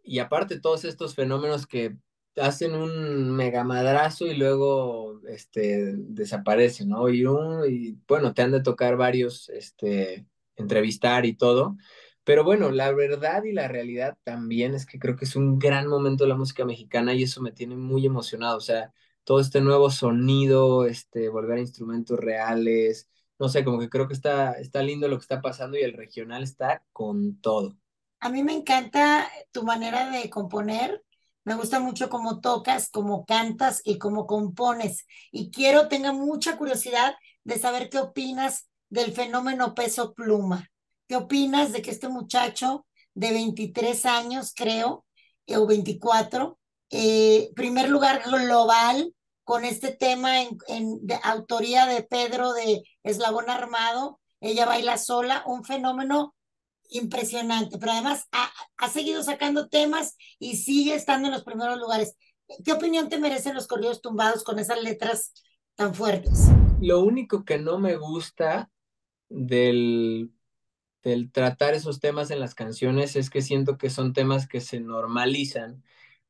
y 0.03 0.19
aparte 0.19 0.59
todos 0.59 0.85
estos 0.85 1.15
fenómenos 1.15 1.67
que 1.67 1.97
hacen 2.37 2.75
un 2.75 3.31
megamadrazo 3.35 4.27
y 4.27 4.35
luego 4.35 5.21
este, 5.27 5.93
desaparecen, 5.97 6.89
¿no? 6.89 7.09
Y, 7.09 7.25
un, 7.25 7.63
y 7.69 7.97
bueno, 8.07 8.33
te 8.33 8.41
han 8.41 8.51
de 8.51 8.61
tocar 8.63 8.97
varios, 8.97 9.49
este, 9.49 10.25
entrevistar 10.55 11.25
y 11.25 11.35
todo. 11.35 11.77
Pero 12.23 12.43
bueno, 12.43 12.71
la 12.71 12.91
verdad 12.93 13.43
y 13.43 13.53
la 13.53 13.67
realidad 13.67 14.17
también 14.23 14.75
es 14.75 14.85
que 14.85 14.99
creo 14.99 15.15
que 15.15 15.25
es 15.25 15.35
un 15.35 15.59
gran 15.59 15.87
momento 15.87 16.23
de 16.23 16.29
la 16.29 16.37
música 16.37 16.65
mexicana 16.65 17.13
y 17.13 17.23
eso 17.23 17.41
me 17.41 17.51
tiene 17.51 17.75
muy 17.75 18.05
emocionado. 18.05 18.57
O 18.57 18.61
sea, 18.61 18.93
todo 19.23 19.39
este 19.39 19.61
nuevo 19.61 19.89
sonido, 19.91 20.85
este, 20.85 21.29
volver 21.29 21.57
a 21.57 21.61
instrumentos 21.61 22.19
reales, 22.19 23.09
no 23.39 23.47
sé, 23.47 23.63
como 23.63 23.79
que 23.79 23.89
creo 23.89 24.07
que 24.07 24.13
está, 24.13 24.53
está 24.53 24.83
lindo 24.83 25.07
lo 25.07 25.17
que 25.17 25.23
está 25.23 25.41
pasando 25.41 25.77
y 25.77 25.81
el 25.81 25.93
regional 25.93 26.43
está 26.43 26.83
con 26.91 27.39
todo. 27.39 27.77
A 28.19 28.29
mí 28.29 28.43
me 28.43 28.53
encanta 28.53 29.29
tu 29.51 29.63
manera 29.63 30.11
de 30.11 30.29
componer. 30.29 31.03
Me 31.45 31.55
gusta 31.55 31.79
mucho 31.79 32.09
cómo 32.09 32.41
tocas, 32.41 32.89
cómo 32.91 33.25
cantas 33.25 33.81
y 33.85 33.97
cómo 33.97 34.27
compones. 34.27 35.07
Y 35.31 35.51
quiero, 35.51 35.87
tenga 35.87 36.11
mucha 36.11 36.57
curiosidad 36.57 37.15
de 37.45 37.57
saber 37.57 37.89
qué 37.89 37.99
opinas 37.99 38.69
del 38.89 39.13
fenómeno 39.13 39.73
peso 39.73 40.13
pluma. 40.13 40.69
¿Qué 41.07 41.15
opinas 41.15 41.71
de 41.71 41.81
que 41.81 41.91
este 41.91 42.09
muchacho 42.09 42.85
de 43.13 43.31
23 43.31 44.05
años, 44.05 44.53
creo, 44.53 45.05
eh, 45.45 45.55
o 45.55 45.65
24, 45.65 46.59
eh, 46.91 47.51
primer 47.55 47.89
lugar 47.89 48.21
global 48.25 49.13
con 49.43 49.63
este 49.63 49.91
tema 49.91 50.41
en, 50.41 50.57
de 51.01 51.19
autoría 51.23 51.85
de 51.85 52.03
Pedro 52.03 52.53
de 52.53 52.83
Eslabón 53.03 53.49
Armado. 53.49 54.19
Ella 54.41 54.65
baila 54.65 54.97
sola, 54.97 55.43
un 55.45 55.63
fenómeno 55.63 56.35
impresionante, 56.89 57.77
pero 57.77 57.91
además 57.91 58.27
ha, 58.31 58.89
seguido 58.89 59.21
sacando 59.23 59.69
temas 59.69 60.17
y 60.39 60.57
sigue 60.57 60.95
estando 60.95 61.27
en 61.27 61.33
los 61.33 61.43
primeros 61.43 61.77
lugares. 61.77 62.15
¿Qué 62.65 62.73
opinión 62.73 63.09
te 63.09 63.19
merecen 63.19 63.53
los 63.53 63.67
corridos 63.67 64.01
tumbados 64.01 64.43
con 64.43 64.57
esas 64.57 64.81
letras 64.81 65.33
tan 65.75 65.93
fuertes? 65.93 66.47
Lo 66.81 67.01
único 67.01 67.45
que 67.45 67.59
no 67.59 67.77
me 67.77 67.95
gusta 67.95 68.71
del, 69.27 70.31
del 71.03 71.31
tratar 71.31 71.75
esos 71.75 71.99
temas 71.99 72.31
en 72.31 72.39
las 72.39 72.55
canciones 72.55 73.15
es 73.15 73.29
que 73.29 73.41
siento 73.41 73.77
que 73.77 73.89
son 73.89 74.13
temas 74.13 74.47
que 74.47 74.61
se 74.61 74.79
normalizan 74.79 75.83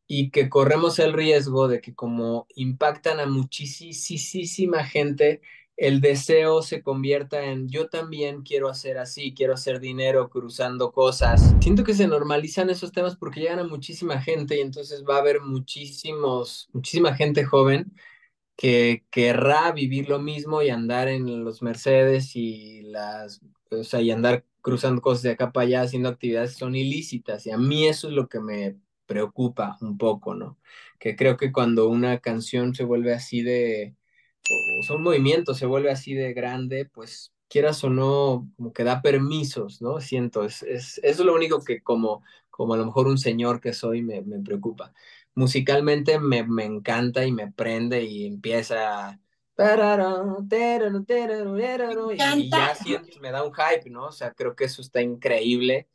y 0.07 0.31
que 0.31 0.49
corremos 0.49 0.99
el 0.99 1.13
riesgo 1.13 1.67
de 1.67 1.81
que 1.81 1.93
como 1.93 2.47
impactan 2.55 3.19
a 3.19 3.27
muchísima 3.27 4.83
gente, 4.83 5.41
el 5.79 6.01
deseo 6.01 6.61
se 6.61 6.83
convierta 6.83 7.45
en 7.45 7.69
yo 7.69 7.87
también 7.87 8.41
quiero 8.41 8.67
hacer 8.67 8.97
así, 8.97 9.33
quiero 9.33 9.53
hacer 9.53 9.79
dinero 9.79 10.29
cruzando 10.29 10.91
cosas. 10.91 11.55
Siento 11.61 11.85
que 11.85 11.93
se 11.93 12.05
normalizan 12.05 12.69
esos 12.69 12.91
temas 12.91 13.15
porque 13.15 13.39
llegan 13.39 13.59
a 13.59 13.63
muchísima 13.63 14.21
gente 14.21 14.57
y 14.57 14.59
entonces 14.59 15.05
va 15.09 15.15
a 15.15 15.19
haber 15.19 15.39
muchísimos, 15.39 16.67
muchísima 16.73 17.15
gente 17.15 17.45
joven 17.45 17.93
que 18.57 19.05
querrá 19.09 19.71
vivir 19.71 20.09
lo 20.09 20.19
mismo 20.19 20.61
y 20.61 20.69
andar 20.69 21.07
en 21.07 21.45
los 21.45 21.61
Mercedes 21.61 22.35
y 22.35 22.81
las, 22.81 23.39
o 23.71 23.85
sea, 23.85 24.01
y 24.01 24.11
andar 24.11 24.43
cruzando 24.61 25.01
cosas 25.01 25.23
de 25.23 25.31
acá 25.31 25.53
para 25.53 25.65
allá 25.65 25.81
haciendo 25.83 26.09
actividades 26.09 26.53
que 26.53 26.59
son 26.59 26.75
ilícitas. 26.75 27.45
Y 27.47 27.51
a 27.51 27.57
mí 27.57 27.87
eso 27.87 28.09
es 28.09 28.13
lo 28.15 28.27
que 28.27 28.41
me 28.41 28.75
preocupa 29.05 29.77
un 29.79 29.97
poco, 29.97 30.35
¿no? 30.35 30.59
Que 30.99 31.15
creo 31.15 31.37
que 31.37 31.53
cuando 31.53 31.87
una 31.87 32.19
canción 32.19 32.75
se 32.75 32.83
vuelve 32.83 33.13
así 33.13 33.43
de, 33.43 33.95
o 34.49 34.83
sea, 34.83 34.95
un 34.95 35.03
movimiento 35.03 35.53
se 35.53 35.65
vuelve 35.65 35.91
así 35.91 36.13
de 36.13 36.33
grande, 36.33 36.85
pues 36.85 37.33
quieras 37.47 37.83
o 37.83 37.89
no, 37.89 38.49
como 38.57 38.73
que 38.73 38.83
da 38.83 39.01
permisos, 39.01 39.81
¿no? 39.81 39.99
Siento, 40.01 40.43
es, 40.43 40.63
es, 40.63 40.99
es 41.03 41.19
lo 41.19 41.33
único 41.35 41.63
que 41.63 41.81
como, 41.81 42.23
como 42.49 42.73
a 42.75 42.77
lo 42.77 42.85
mejor 42.85 43.07
un 43.07 43.17
señor 43.17 43.59
que 43.61 43.73
soy 43.73 44.01
me, 44.03 44.21
me 44.21 44.39
preocupa 44.39 44.93
musicalmente 45.35 46.19
me, 46.19 46.43
me 46.45 46.65
encanta 46.65 47.25
y 47.25 47.31
me 47.31 47.51
prende 47.51 48.03
y 48.03 48.25
empieza... 48.27 49.19
Y, 52.11 52.47
y 52.47 52.51
ya 52.53 52.75
siento, 52.75 53.19
me 53.19 53.31
da 53.31 53.43
un 53.43 53.53
hype, 53.53 53.89
¿no? 53.89 54.07
O 54.07 54.11
sea, 54.11 54.33
creo 54.33 54.55
que 54.55 54.65
eso 54.65 54.81
está 54.81 55.01
increíble. 55.01 55.87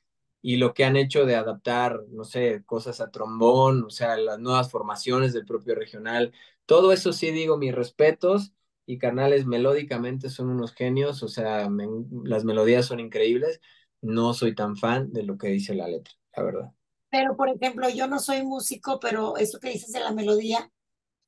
Y 0.43 0.57
lo 0.59 0.75
que 0.75 0.85
han 0.85 0.97
hecho 0.97 1.25
de 1.25 1.37
adaptar, 1.37 2.01
no 2.11 2.25
sé, 2.25 2.63
cosas 2.67 3.01
a 3.01 3.11
trombón, 3.11 3.85
o 3.85 3.91
sea, 3.91 4.17
las 4.17 4.39
nuevas 4.39 4.71
formaciones 4.71 5.33
del 5.33 5.47
propio 5.47 5.75
regional, 5.75 6.33
todo 6.67 6.93
eso 6.93 7.13
sí 7.13 7.31
digo 7.31 7.57
mis 7.57 7.75
respetos 7.75 8.53
y 8.87 8.99
carnales 8.99 9.47
melódicamente 9.47 10.29
son 10.29 10.51
unos 10.51 10.73
genios, 10.75 11.23
o 11.23 11.29
sea, 11.29 11.69
me, 11.69 11.87
las 12.25 12.45
melodías 12.45 12.87
son 12.87 13.01
increíbles. 13.01 13.61
No 14.03 14.35
soy 14.35 14.55
tan 14.55 14.77
fan 14.77 15.13
de 15.13 15.23
lo 15.23 15.39
que 15.39 15.49
dice 15.49 15.75
la 15.75 15.89
letra, 15.89 16.13
la 16.37 16.43
verdad. 16.43 16.71
Pero, 17.11 17.37
por 17.37 17.49
ejemplo, 17.49 17.89
yo 17.89 18.07
no 18.07 18.19
soy 18.19 18.43
músico, 18.43 19.01
pero 19.01 19.37
eso 19.39 19.59
que 19.61 19.71
dices 19.71 19.93
de 19.93 20.01
la 20.01 20.13
melodía, 20.13 20.71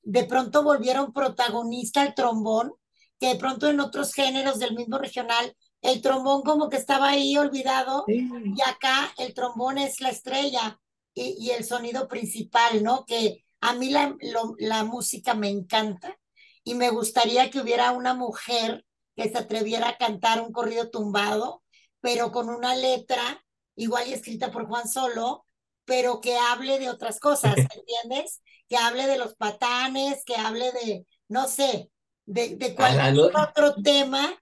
de 0.02 0.24
pronto 0.24 0.62
volvieron 0.62 1.12
protagonista 1.12 2.04
el 2.04 2.14
trombón, 2.14 2.74
que 3.18 3.28
de 3.28 3.36
pronto 3.36 3.70
en 3.70 3.80
otros 3.80 4.12
géneros 4.12 4.58
del 4.58 4.74
mismo 4.74 4.98
regional, 4.98 5.56
el 5.80 6.02
trombón 6.02 6.42
como 6.42 6.68
que 6.68 6.76
estaba 6.76 7.08
ahí 7.10 7.36
olvidado, 7.38 8.04
y 8.08 8.60
acá 8.62 9.14
el 9.16 9.32
trombón 9.32 9.78
es 9.78 10.00
la 10.00 10.10
estrella 10.10 10.78
y, 11.14 11.36
y, 11.38 11.50
el 11.50 11.64
sonido 11.64 12.08
principal, 12.08 12.82
¿no? 12.82 13.06
Que 13.06 13.45
a 13.66 13.74
mí 13.74 13.90
la, 13.90 14.16
lo, 14.20 14.54
la 14.58 14.84
música 14.84 15.34
me 15.34 15.48
encanta 15.48 16.18
y 16.64 16.74
me 16.74 16.90
gustaría 16.90 17.50
que 17.50 17.60
hubiera 17.60 17.92
una 17.92 18.14
mujer 18.14 18.84
que 19.16 19.28
se 19.28 19.38
atreviera 19.38 19.88
a 19.88 19.96
cantar 19.96 20.40
un 20.40 20.52
corrido 20.52 20.90
tumbado, 20.90 21.62
pero 22.00 22.32
con 22.32 22.48
una 22.48 22.76
letra 22.76 23.44
igual 23.74 24.08
y 24.08 24.12
escrita 24.12 24.50
por 24.50 24.66
Juan 24.66 24.88
Solo, 24.88 25.46
pero 25.84 26.20
que 26.20 26.36
hable 26.36 26.78
de 26.78 26.90
otras 26.90 27.18
cosas, 27.20 27.54
¿entiendes? 27.74 28.40
que 28.68 28.76
hable 28.76 29.06
de 29.06 29.18
los 29.18 29.34
patanes, 29.34 30.22
que 30.24 30.36
hable 30.36 30.72
de, 30.72 31.06
no 31.28 31.46
sé, 31.46 31.90
de, 32.24 32.56
de 32.56 32.74
cualquier 32.74 33.32
otro 33.36 33.74
tema 33.82 34.36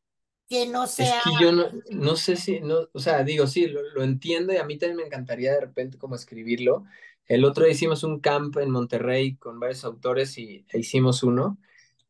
que 0.48 0.66
no 0.66 0.86
sea... 0.86 1.18
Es 1.18 1.24
que 1.24 1.44
yo 1.44 1.52
no, 1.52 1.70
no 1.90 2.16
sé 2.16 2.36
si, 2.36 2.60
no, 2.60 2.88
o 2.92 2.98
sea, 2.98 3.22
digo, 3.22 3.46
sí, 3.46 3.66
lo, 3.66 3.82
lo, 3.82 4.02
entiendo 4.02 4.52
y 4.52 4.56
a 4.56 4.64
mí 4.64 4.78
también 4.78 4.96
me 4.96 5.02
encantaría 5.04 5.52
de 5.52 5.60
repente 5.60 5.98
como 5.98 6.14
escribirlo. 6.14 6.84
El 7.26 7.44
otro 7.44 7.64
día 7.64 7.72
hicimos 7.72 8.04
un 8.04 8.20
camp 8.20 8.56
en 8.58 8.70
Monterrey 8.70 9.36
con 9.36 9.58
varios 9.60 9.84
autores 9.84 10.36
y 10.38 10.66
e 10.70 10.78
hicimos 10.78 11.22
uno 11.22 11.58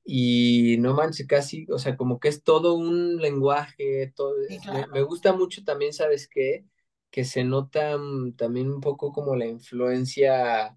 y 0.05 0.77
no 0.81 0.95
manches, 0.95 1.27
casi, 1.27 1.67
o 1.71 1.79
sea, 1.79 1.97
como 1.97 2.21
que 2.21 2.29
es 2.29 2.43
todo 2.43 2.75
un 2.75 3.17
lenguaje, 3.17 4.13
todo, 4.15 4.35
sí, 4.49 4.59
claro. 4.59 4.89
me, 4.89 5.01
me, 5.01 5.03
gusta 5.03 5.33
mucho 5.33 5.65
también, 5.65 5.93
¿sabes 5.95 6.29
qué? 6.29 6.67
que 7.15 7.25
se 7.25 7.45
nota 7.45 7.97
también 8.37 8.73
un 8.73 8.81
poco 8.81 9.13
como 9.13 9.37
la 9.37 9.47
influencia 9.47 10.77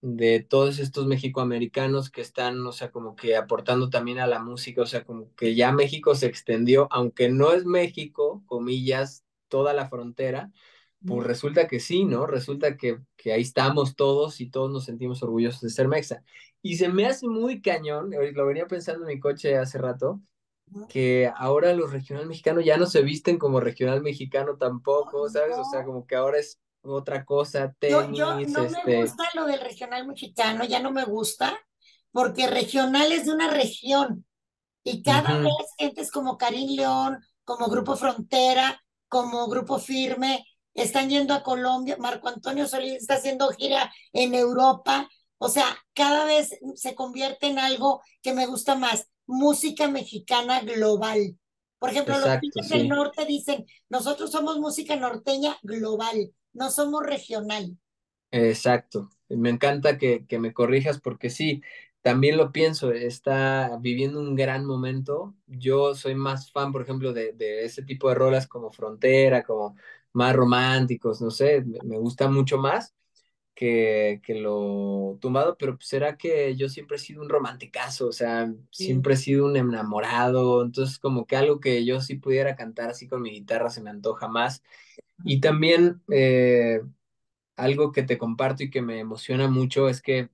de 0.00 0.38
todos 0.38 0.78
estos 0.78 1.08
mexicoamericanos 1.08 2.08
que 2.08 2.20
están, 2.20 2.64
o 2.64 2.70
sea, 2.70 2.92
como 2.92 3.16
que 3.16 3.36
aportando 3.36 3.90
también 3.90 4.20
a 4.20 4.28
la 4.28 4.38
música, 4.38 4.82
o 4.82 4.86
sea, 4.86 5.04
como 5.04 5.34
que 5.34 5.56
ya 5.56 5.72
México 5.72 6.14
se 6.14 6.26
extendió, 6.26 6.86
aunque 6.92 7.30
no 7.30 7.52
es 7.52 7.64
México, 7.64 8.44
comillas, 8.46 9.24
toda 9.48 9.72
la 9.72 9.88
frontera, 9.88 10.52
pues 11.06 11.26
resulta 11.26 11.66
que 11.66 11.80
sí, 11.80 12.04
¿no? 12.04 12.26
Resulta 12.26 12.76
que, 12.76 12.98
que 13.16 13.32
ahí 13.32 13.42
estamos 13.42 13.96
todos 13.96 14.40
y 14.40 14.50
todos 14.50 14.70
nos 14.70 14.84
sentimos 14.84 15.22
orgullosos 15.22 15.60
de 15.60 15.70
ser 15.70 15.88
mexa. 15.88 16.22
Y 16.60 16.76
se 16.76 16.88
me 16.88 17.06
hace 17.06 17.26
muy 17.26 17.60
cañón, 17.60 18.10
lo 18.10 18.46
venía 18.46 18.66
pensando 18.66 19.02
en 19.02 19.14
mi 19.14 19.20
coche 19.20 19.56
hace 19.56 19.78
rato, 19.78 20.20
que 20.88 21.30
ahora 21.36 21.74
los 21.74 21.92
regional 21.92 22.26
mexicanos 22.26 22.64
ya 22.64 22.76
no 22.76 22.86
se 22.86 23.02
visten 23.02 23.38
como 23.38 23.60
regional 23.60 24.02
mexicano 24.02 24.56
tampoco, 24.56 25.28
¿sabes? 25.28 25.56
O 25.58 25.64
sea, 25.70 25.84
como 25.84 26.06
que 26.06 26.16
ahora 26.16 26.38
es 26.38 26.60
otra 26.82 27.24
cosa, 27.24 27.74
tenis, 27.78 28.18
yo, 28.18 28.40
yo 28.40 28.46
no 28.48 28.64
este... 28.64 28.82
me 28.84 29.02
gusta 29.02 29.24
lo 29.34 29.46
del 29.46 29.60
regional 29.60 30.06
mexicano, 30.06 30.64
ya 30.64 30.80
no 30.80 30.90
me 30.90 31.04
gusta, 31.04 31.58
porque 32.10 32.46
regional 32.48 33.12
es 33.12 33.26
de 33.26 33.32
una 33.32 33.50
región 33.50 34.24
y 34.82 35.02
cada 35.02 35.34
uh 35.34 35.40
-huh. 35.40 35.44
vez 35.44 35.68
gentes 35.78 36.10
como 36.10 36.36
Karim 36.36 36.76
León, 36.76 37.18
como 37.44 37.68
Grupo 37.68 37.96
Frontera, 37.96 38.82
como 39.08 39.46
Grupo 39.48 39.78
Firme, 39.78 40.44
están 40.74 41.08
yendo 41.10 41.34
a 41.34 41.42
Colombia, 41.42 41.96
Marco 41.98 42.28
Antonio 42.28 42.66
Solís 42.68 42.94
está 42.94 43.14
haciendo 43.14 43.50
gira 43.50 43.92
en 44.12 44.34
Europa, 44.34 45.08
o 45.38 45.48
sea, 45.48 45.66
cada 45.94 46.24
vez 46.24 46.58
se 46.76 46.94
convierte 46.94 47.46
en 47.48 47.58
algo 47.58 48.02
que 48.22 48.32
me 48.32 48.46
gusta 48.46 48.74
más 48.76 49.08
música 49.26 49.88
mexicana 49.88 50.60
global. 50.60 51.38
Por 51.78 51.90
ejemplo, 51.90 52.16
Exacto, 52.16 52.48
los 52.54 52.68
sí. 52.68 52.78
del 52.78 52.88
norte 52.88 53.24
dicen, 53.26 53.66
nosotros 53.88 54.30
somos 54.30 54.58
música 54.58 54.96
norteña 54.96 55.58
global, 55.62 56.32
no 56.52 56.70
somos 56.70 57.02
regional. 57.04 57.76
Exacto. 58.30 59.10
Me 59.28 59.50
encanta 59.50 59.98
que, 59.98 60.26
que 60.26 60.38
me 60.38 60.52
corrijas 60.54 61.00
porque 61.00 61.28
sí, 61.30 61.62
también 62.00 62.36
lo 62.36 62.50
pienso, 62.52 62.92
está 62.92 63.76
viviendo 63.80 64.20
un 64.20 64.34
gran 64.36 64.64
momento. 64.64 65.34
Yo 65.46 65.94
soy 65.94 66.14
más 66.14 66.50
fan, 66.50 66.72
por 66.72 66.82
ejemplo, 66.82 67.12
de, 67.12 67.32
de 67.32 67.64
ese 67.64 67.82
tipo 67.82 68.08
de 68.08 68.14
rolas 68.14 68.46
como 68.46 68.72
Frontera, 68.72 69.42
como 69.44 69.76
más 70.12 70.34
románticos, 70.36 71.20
no 71.20 71.30
sé, 71.30 71.62
me, 71.62 71.98
gusta 71.98 72.28
mucho 72.28 72.58
más 72.58 72.94
que, 73.54 74.20
que, 74.24 74.34
lo 74.34 75.18
tumbado, 75.20 75.56
pero 75.58 75.78
será 75.80 76.16
que 76.16 76.56
yo 76.56 76.68
siempre 76.68 76.96
he 76.96 77.00
sido 77.00 77.22
un 77.22 77.28
romanticazo, 77.28 78.08
o 78.08 78.12
sea, 78.12 78.52
sí. 78.70 78.84
siempre 78.86 79.14
he 79.14 79.16
sido 79.16 79.46
un 79.46 79.56
enamorado, 79.56 80.62
entonces 80.62 80.98
como 80.98 81.26
que 81.26 81.36
algo 81.36 81.60
que 81.60 81.84
yo 81.84 82.00
sí 82.00 82.16
pudiera 82.16 82.56
cantar 82.56 82.90
así 82.90 83.08
con 83.08 83.22
mi 83.22 83.30
guitarra 83.30 83.70
se 83.70 83.82
me 83.82 83.90
antoja 83.90 84.28
más. 84.28 84.62
Y 85.24 85.40
también 85.40 86.02
eh, 86.10 86.80
algo 87.56 87.92
que 87.92 88.02
te 88.02 88.18
comparto 88.18 88.64
y 88.64 88.70
que 88.70 88.82
me 88.82 89.00
emociona 89.00 89.48
mucho 89.48 89.88
es 89.88 90.02
que 90.02 90.30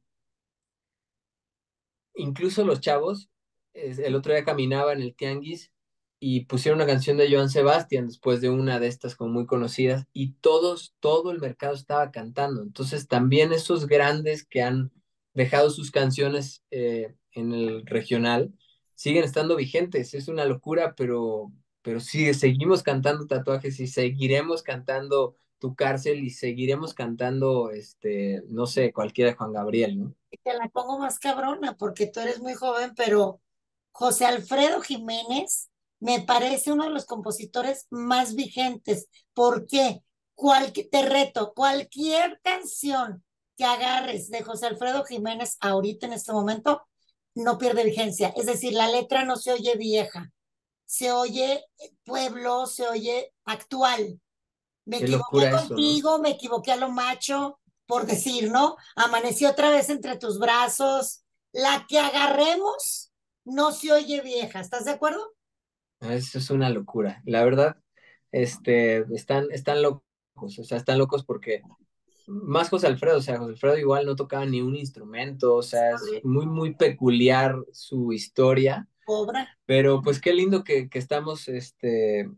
incluso 2.14 2.64
los 2.64 2.80
chavos, 2.80 3.30
el 3.72 4.14
otro 4.14 4.32
día 4.32 4.44
caminaba 4.44 4.92
en 4.92 5.02
el 5.02 5.14
tianguis 5.14 5.72
y 6.20 6.46
pusieron 6.46 6.78
una 6.80 6.86
canción 6.86 7.16
de 7.16 7.32
Joan 7.32 7.48
Sebastián 7.48 8.06
después 8.06 8.40
de 8.40 8.50
una 8.50 8.80
de 8.80 8.88
estas 8.88 9.14
como 9.14 9.30
muy 9.30 9.46
conocidas 9.46 10.06
y 10.12 10.32
todos, 10.34 10.94
todo 11.00 11.30
el 11.30 11.40
mercado 11.40 11.74
estaba 11.74 12.10
cantando. 12.10 12.62
Entonces 12.62 13.06
también 13.06 13.52
esos 13.52 13.86
grandes 13.86 14.44
que 14.44 14.62
han 14.62 14.90
dejado 15.34 15.70
sus 15.70 15.90
canciones 15.90 16.64
eh, 16.70 17.14
en 17.32 17.52
el 17.52 17.86
regional 17.86 18.52
siguen 18.94 19.24
estando 19.24 19.54
vigentes. 19.54 20.14
Es 20.14 20.26
una 20.26 20.44
locura, 20.44 20.94
pero, 20.96 21.52
pero 21.82 22.00
sí, 22.00 22.34
seguimos 22.34 22.82
cantando 22.82 23.26
tatuajes 23.26 23.78
y 23.78 23.86
seguiremos 23.86 24.62
cantando 24.62 25.36
Tu 25.60 25.74
cárcel 25.76 26.24
y 26.24 26.30
seguiremos 26.30 26.94
cantando, 26.94 27.70
este, 27.70 28.42
no 28.48 28.66
sé, 28.66 28.92
cualquiera 28.92 29.30
de 29.30 29.36
Juan 29.36 29.52
Gabriel, 29.52 29.98
¿no? 29.98 30.14
Te 30.42 30.54
la 30.54 30.68
pongo 30.68 30.98
más 30.98 31.18
cabrona 31.18 31.76
porque 31.76 32.06
tú 32.06 32.20
eres 32.20 32.40
muy 32.40 32.54
joven, 32.54 32.92
pero 32.96 33.40
José 33.92 34.26
Alfredo 34.26 34.80
Jiménez 34.80 35.68
me 36.00 36.20
parece 36.20 36.72
uno 36.72 36.84
de 36.84 36.90
los 36.90 37.06
compositores 37.06 37.86
más 37.90 38.34
vigentes. 38.34 39.08
¿Por 39.34 39.66
qué? 39.66 40.02
Cual, 40.34 40.72
te 40.72 41.02
reto, 41.02 41.52
cualquier 41.54 42.40
canción 42.42 43.24
que 43.56 43.64
agarres 43.64 44.30
de 44.30 44.42
José 44.42 44.66
Alfredo 44.66 45.04
Jiménez 45.04 45.56
ahorita 45.60 46.06
en 46.06 46.12
este 46.12 46.32
momento 46.32 46.82
no 47.34 47.58
pierde 47.58 47.84
vigencia. 47.84 48.32
Es 48.36 48.46
decir, 48.46 48.72
la 48.72 48.88
letra 48.88 49.24
no 49.24 49.36
se 49.36 49.52
oye 49.52 49.76
vieja, 49.76 50.32
se 50.86 51.10
oye 51.12 51.64
pueblo, 52.04 52.66
se 52.66 52.86
oye 52.86 53.32
actual. 53.44 54.20
Me 54.84 54.98
Qué 54.98 55.04
equivoqué 55.04 55.48
eso, 55.48 55.68
contigo, 55.68 56.10
¿no? 56.12 56.22
me 56.22 56.30
equivoqué 56.30 56.72
a 56.72 56.76
lo 56.76 56.88
macho, 56.88 57.60
por 57.86 58.06
decir, 58.06 58.50
¿no? 58.50 58.76
Amanecí 58.96 59.44
otra 59.44 59.70
vez 59.70 59.90
entre 59.90 60.16
tus 60.16 60.38
brazos. 60.38 61.24
La 61.52 61.86
que 61.88 61.98
agarremos 61.98 63.12
no 63.44 63.72
se 63.72 63.92
oye 63.92 64.20
vieja, 64.20 64.60
¿estás 64.60 64.84
de 64.84 64.92
acuerdo? 64.92 65.34
Eso 66.00 66.38
es 66.38 66.50
una 66.50 66.70
locura. 66.70 67.22
La 67.24 67.44
verdad, 67.44 67.76
este, 68.32 69.04
están, 69.14 69.46
están 69.50 69.82
locos, 69.82 70.58
o 70.58 70.64
sea, 70.64 70.76
están 70.76 70.98
locos 70.98 71.24
porque 71.24 71.62
más 72.28 72.68
José 72.68 72.86
Alfredo, 72.86 73.18
o 73.18 73.22
sea, 73.22 73.38
José 73.38 73.52
Alfredo 73.52 73.78
igual 73.78 74.06
no 74.06 74.14
tocaba 74.14 74.44
ni 74.44 74.60
un 74.60 74.76
instrumento, 74.76 75.54
o 75.54 75.62
sea, 75.62 75.92
es 75.92 76.24
muy, 76.24 76.46
muy 76.46 76.74
peculiar 76.74 77.56
su 77.72 78.12
historia. 78.12 78.86
Obra. 79.06 79.56
Pero 79.64 80.02
pues 80.02 80.20
qué 80.20 80.34
lindo 80.34 80.62
que, 80.62 80.90
que 80.90 80.98
estamos, 80.98 81.48
este, 81.48 82.30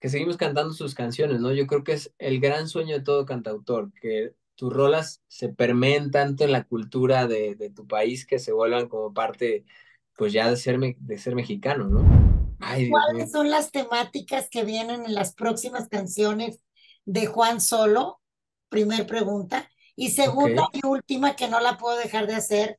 que 0.00 0.08
seguimos 0.08 0.36
cantando 0.36 0.72
sus 0.72 0.94
canciones, 0.94 1.40
¿no? 1.40 1.52
Yo 1.52 1.66
creo 1.66 1.82
que 1.82 1.92
es 1.92 2.14
el 2.18 2.38
gran 2.38 2.68
sueño 2.68 2.96
de 2.96 3.04
todo 3.04 3.26
cantautor, 3.26 3.92
que 4.00 4.34
tus 4.54 4.72
rolas 4.72 5.22
se 5.26 5.48
permeen 5.48 6.12
tanto 6.12 6.44
en 6.44 6.52
la 6.52 6.64
cultura 6.64 7.26
de, 7.26 7.56
de 7.56 7.70
tu 7.70 7.86
país 7.86 8.24
que 8.24 8.38
se 8.38 8.52
vuelvan 8.52 8.88
como 8.88 9.12
parte, 9.12 9.64
pues 10.16 10.32
ya 10.32 10.48
de 10.48 10.56
ser, 10.56 10.78
de 10.78 11.18
ser 11.18 11.34
mexicano, 11.34 11.88
¿no? 11.88 12.37
Ay, 12.60 12.90
¿Cuáles 12.90 13.30
son 13.30 13.50
las 13.50 13.70
temáticas 13.70 14.48
que 14.50 14.64
vienen 14.64 15.04
en 15.04 15.14
las 15.14 15.34
próximas 15.34 15.88
canciones 15.88 16.60
de 17.04 17.26
Juan 17.26 17.60
Solo? 17.60 18.20
Primer 18.68 19.06
pregunta. 19.06 19.70
Y 19.96 20.10
segunda 20.10 20.68
y 20.72 20.86
última, 20.86 21.34
que 21.34 21.48
no 21.48 21.60
la 21.60 21.76
puedo 21.76 21.96
dejar 21.96 22.26
de 22.26 22.34
hacer, 22.34 22.78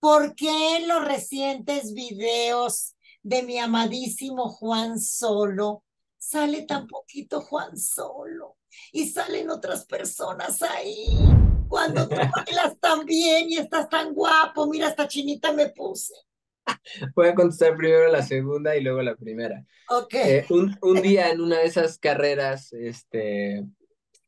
¿por 0.00 0.34
qué 0.34 0.84
los 0.86 1.04
recientes 1.04 1.92
videos 1.92 2.94
de 3.22 3.42
mi 3.42 3.58
amadísimo 3.58 4.48
Juan 4.48 5.00
Solo 5.00 5.84
sale 6.18 6.62
tan 6.62 6.86
poquito 6.86 7.40
Juan 7.40 7.76
Solo? 7.76 8.56
Y 8.92 9.08
salen 9.08 9.50
otras 9.50 9.86
personas 9.86 10.62
ahí. 10.62 11.06
Cuando 11.68 12.08
tú 12.08 12.16
bailas 12.46 12.78
tan 12.80 13.04
bien 13.04 13.50
y 13.50 13.56
estás 13.56 13.88
tan 13.88 14.14
guapo, 14.14 14.66
mira, 14.66 14.88
esta 14.88 15.06
chinita 15.06 15.52
me 15.52 15.68
puse. 15.68 16.14
Voy 17.14 17.28
a 17.28 17.34
contestar 17.34 17.76
primero 17.76 18.10
la 18.10 18.22
segunda 18.22 18.76
y 18.76 18.82
luego 18.82 19.02
la 19.02 19.16
primera. 19.16 19.64
Ok. 19.88 20.14
Eh, 20.14 20.46
un, 20.50 20.76
un, 20.82 21.02
día 21.02 21.30
en 21.30 21.40
una 21.40 21.58
de 21.58 21.66
esas 21.66 21.98
carreras 21.98 22.72
este, 22.72 23.64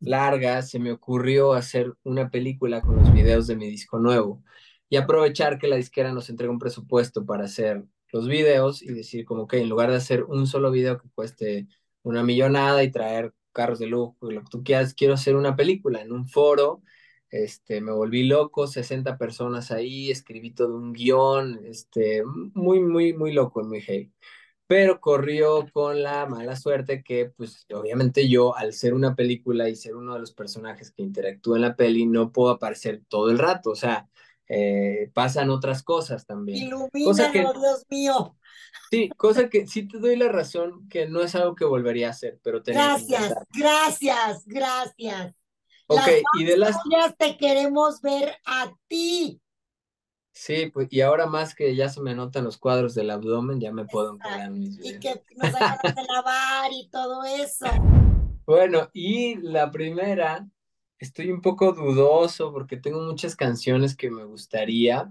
largas 0.00 0.70
se 0.70 0.78
me 0.78 0.92
ocurrió 0.92 1.52
hacer 1.52 1.94
una 2.02 2.30
película 2.30 2.80
con 2.80 2.96
los 2.96 3.12
videos 3.12 3.46
de 3.46 3.56
mi 3.56 3.68
disco 3.68 3.98
nuevo 3.98 4.42
y 4.88 4.96
aprovechar 4.96 5.58
que 5.58 5.68
la 5.68 5.76
disquera 5.76 6.12
nos 6.12 6.30
entrega 6.30 6.52
un 6.52 6.58
presupuesto 6.58 7.24
para 7.24 7.44
hacer 7.44 7.84
los 8.12 8.28
videos 8.28 8.82
y 8.82 8.92
decir 8.92 9.24
como 9.24 9.46
que 9.46 9.58
en 9.58 9.68
lugar 9.68 9.90
de 9.90 9.96
hacer 9.96 10.24
un 10.24 10.46
solo 10.46 10.70
video 10.70 10.98
que 10.98 11.08
cueste 11.14 11.66
una 12.02 12.22
millonada 12.22 12.84
y 12.84 12.90
traer 12.90 13.34
carros 13.52 13.78
de 13.78 13.86
lujo 13.86 14.30
y 14.30 14.34
lo 14.34 14.42
que 14.42 14.50
tú 14.50 14.62
quieras, 14.62 14.94
quiero 14.94 15.14
hacer 15.14 15.34
una 15.34 15.56
película 15.56 16.00
en 16.02 16.12
un 16.12 16.28
foro 16.28 16.82
este, 17.44 17.80
me 17.80 17.92
volví 17.92 18.24
loco, 18.24 18.66
60 18.66 19.18
personas 19.18 19.70
ahí, 19.70 20.10
escribí 20.10 20.50
todo 20.52 20.76
un 20.76 20.92
guion, 20.92 21.60
este, 21.64 22.22
muy, 22.24 22.80
muy, 22.80 23.12
muy 23.12 23.32
loco, 23.32 23.62
muy 23.62 23.80
heavy. 23.80 24.12
Pero 24.66 25.00
corrió 25.00 25.66
con 25.72 26.02
la 26.02 26.26
mala 26.26 26.56
suerte 26.56 27.02
que, 27.02 27.26
pues, 27.26 27.66
obviamente 27.72 28.28
yo, 28.28 28.56
al 28.56 28.72
ser 28.72 28.94
una 28.94 29.14
película 29.14 29.68
y 29.68 29.76
ser 29.76 29.94
uno 29.94 30.14
de 30.14 30.20
los 30.20 30.32
personajes 30.32 30.90
que 30.90 31.02
interactúa 31.02 31.56
en 31.56 31.62
la 31.62 31.76
peli, 31.76 32.06
no 32.06 32.32
puedo 32.32 32.50
aparecer 32.50 33.02
todo 33.08 33.30
el 33.30 33.38
rato, 33.38 33.70
o 33.70 33.76
sea, 33.76 34.08
eh, 34.48 35.10
pasan 35.14 35.50
otras 35.50 35.82
cosas 35.82 36.26
también. 36.26 36.66
Ilumínalo, 36.66 37.32
que, 37.32 37.40
Dios 37.40 37.86
mío. 37.90 38.36
Sí, 38.90 39.08
cosa 39.16 39.48
que 39.48 39.66
sí 39.66 39.86
te 39.88 39.98
doy 39.98 40.16
la 40.16 40.28
razón 40.28 40.88
que 40.88 41.06
no 41.08 41.20
es 41.22 41.34
algo 41.34 41.54
que 41.54 41.64
volvería 41.64 42.08
a 42.08 42.10
hacer, 42.10 42.38
pero 42.42 42.62
Gracias, 42.64 43.34
gracias, 43.52 44.44
gracias. 44.46 45.45
Ok, 45.88 46.08
y 46.38 46.44
de 46.44 46.56
las... 46.56 46.76
te 47.18 47.36
queremos 47.36 48.00
ver 48.00 48.36
a 48.44 48.72
ti. 48.88 49.40
Sí, 50.32 50.70
pues, 50.72 50.88
y 50.90 51.00
ahora 51.00 51.26
más 51.26 51.54
que 51.54 51.74
ya 51.74 51.88
se 51.88 52.02
me 52.02 52.14
notan 52.14 52.44
los 52.44 52.58
cuadros 52.58 52.94
del 52.94 53.10
abdomen, 53.10 53.58
ya 53.58 53.72
me 53.72 53.86
puedo 53.86 54.14
encontrar 54.14 54.50
mis 54.50 54.78
Y 54.84 54.98
que 54.98 55.22
nos 55.34 55.54
hagan 55.54 55.94
de 55.94 56.04
lavar 56.04 56.70
y 56.72 56.88
todo 56.90 57.24
eso. 57.24 57.66
Bueno, 58.44 58.90
y 58.92 59.36
la 59.36 59.70
primera, 59.70 60.46
estoy 60.98 61.30
un 61.30 61.40
poco 61.40 61.72
dudoso 61.72 62.52
porque 62.52 62.76
tengo 62.76 63.00
muchas 63.00 63.34
canciones 63.34 63.96
que 63.96 64.10
me 64.10 64.24
gustaría, 64.24 65.10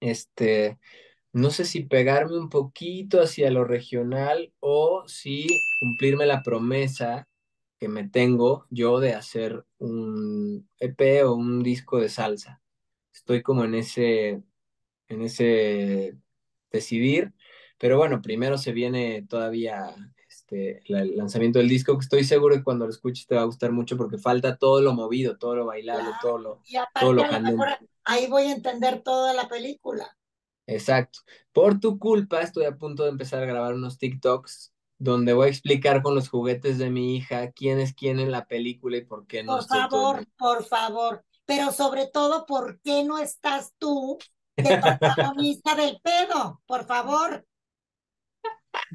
este, 0.00 0.78
no 1.32 1.50
sé 1.50 1.64
si 1.64 1.82
pegarme 1.82 2.38
un 2.38 2.48
poquito 2.48 3.20
hacia 3.20 3.50
lo 3.50 3.64
regional 3.64 4.52
o 4.60 5.04
si 5.06 5.46
cumplirme 5.80 6.26
la 6.26 6.42
promesa 6.42 7.28
que 7.80 7.88
me 7.88 8.06
tengo 8.06 8.66
yo 8.68 9.00
de 9.00 9.14
hacer 9.14 9.64
un 9.78 10.68
EP 10.78 11.24
o 11.24 11.32
un 11.32 11.62
disco 11.62 11.98
de 11.98 12.10
salsa. 12.10 12.60
Estoy 13.10 13.42
como 13.42 13.64
en 13.64 13.74
ese, 13.74 14.42
en 15.08 15.22
ese 15.22 16.14
decidir, 16.70 17.32
pero 17.78 17.96
bueno, 17.96 18.20
primero 18.20 18.58
se 18.58 18.72
viene 18.72 19.26
todavía 19.26 19.96
este, 20.28 20.82
el 20.92 21.16
lanzamiento 21.16 21.58
del 21.58 21.70
disco, 21.70 21.96
que 21.96 22.04
estoy 22.04 22.24
seguro 22.24 22.54
que 22.54 22.62
cuando 22.62 22.84
lo 22.84 22.90
escuches 22.90 23.26
te 23.26 23.34
va 23.34 23.40
a 23.40 23.46
gustar 23.46 23.72
mucho 23.72 23.96
porque 23.96 24.18
falta 24.18 24.58
todo 24.58 24.82
lo 24.82 24.92
movido, 24.92 25.38
todo 25.38 25.56
lo 25.56 25.64
bailable, 25.64 26.10
todo 26.20 26.36
lo, 26.36 26.62
todo 27.00 27.14
lo 27.14 27.24
Ahí 28.04 28.26
voy 28.26 28.42
a 28.42 28.52
entender 28.52 29.02
toda 29.02 29.32
la 29.32 29.48
película. 29.48 30.18
Exacto. 30.66 31.20
Por 31.52 31.80
tu 31.80 31.98
culpa 31.98 32.42
estoy 32.42 32.66
a 32.66 32.76
punto 32.76 33.04
de 33.04 33.10
empezar 33.10 33.42
a 33.42 33.46
grabar 33.46 33.72
unos 33.72 33.96
TikToks 33.96 34.74
donde 35.00 35.32
voy 35.32 35.46
a 35.46 35.50
explicar 35.50 36.02
con 36.02 36.14
los 36.14 36.28
juguetes 36.28 36.76
de 36.76 36.90
mi 36.90 37.16
hija 37.16 37.50
quién 37.52 37.80
es 37.80 37.94
quién 37.94 38.20
en 38.20 38.30
la 38.30 38.44
película 38.44 38.98
y 38.98 39.04
por 39.04 39.26
qué 39.26 39.42
no. 39.42 39.56
Por 39.56 39.66
favor, 39.66 40.26
por 40.36 40.64
favor. 40.64 41.24
Pero 41.46 41.72
sobre 41.72 42.06
todo, 42.06 42.44
¿por 42.44 42.80
qué 42.82 43.02
no 43.02 43.18
estás 43.18 43.72
tú 43.78 44.18
de 44.56 44.76
protagonista 44.76 45.74
del 45.74 45.98
pedo? 46.02 46.60
Por 46.66 46.84
favor. 46.84 47.46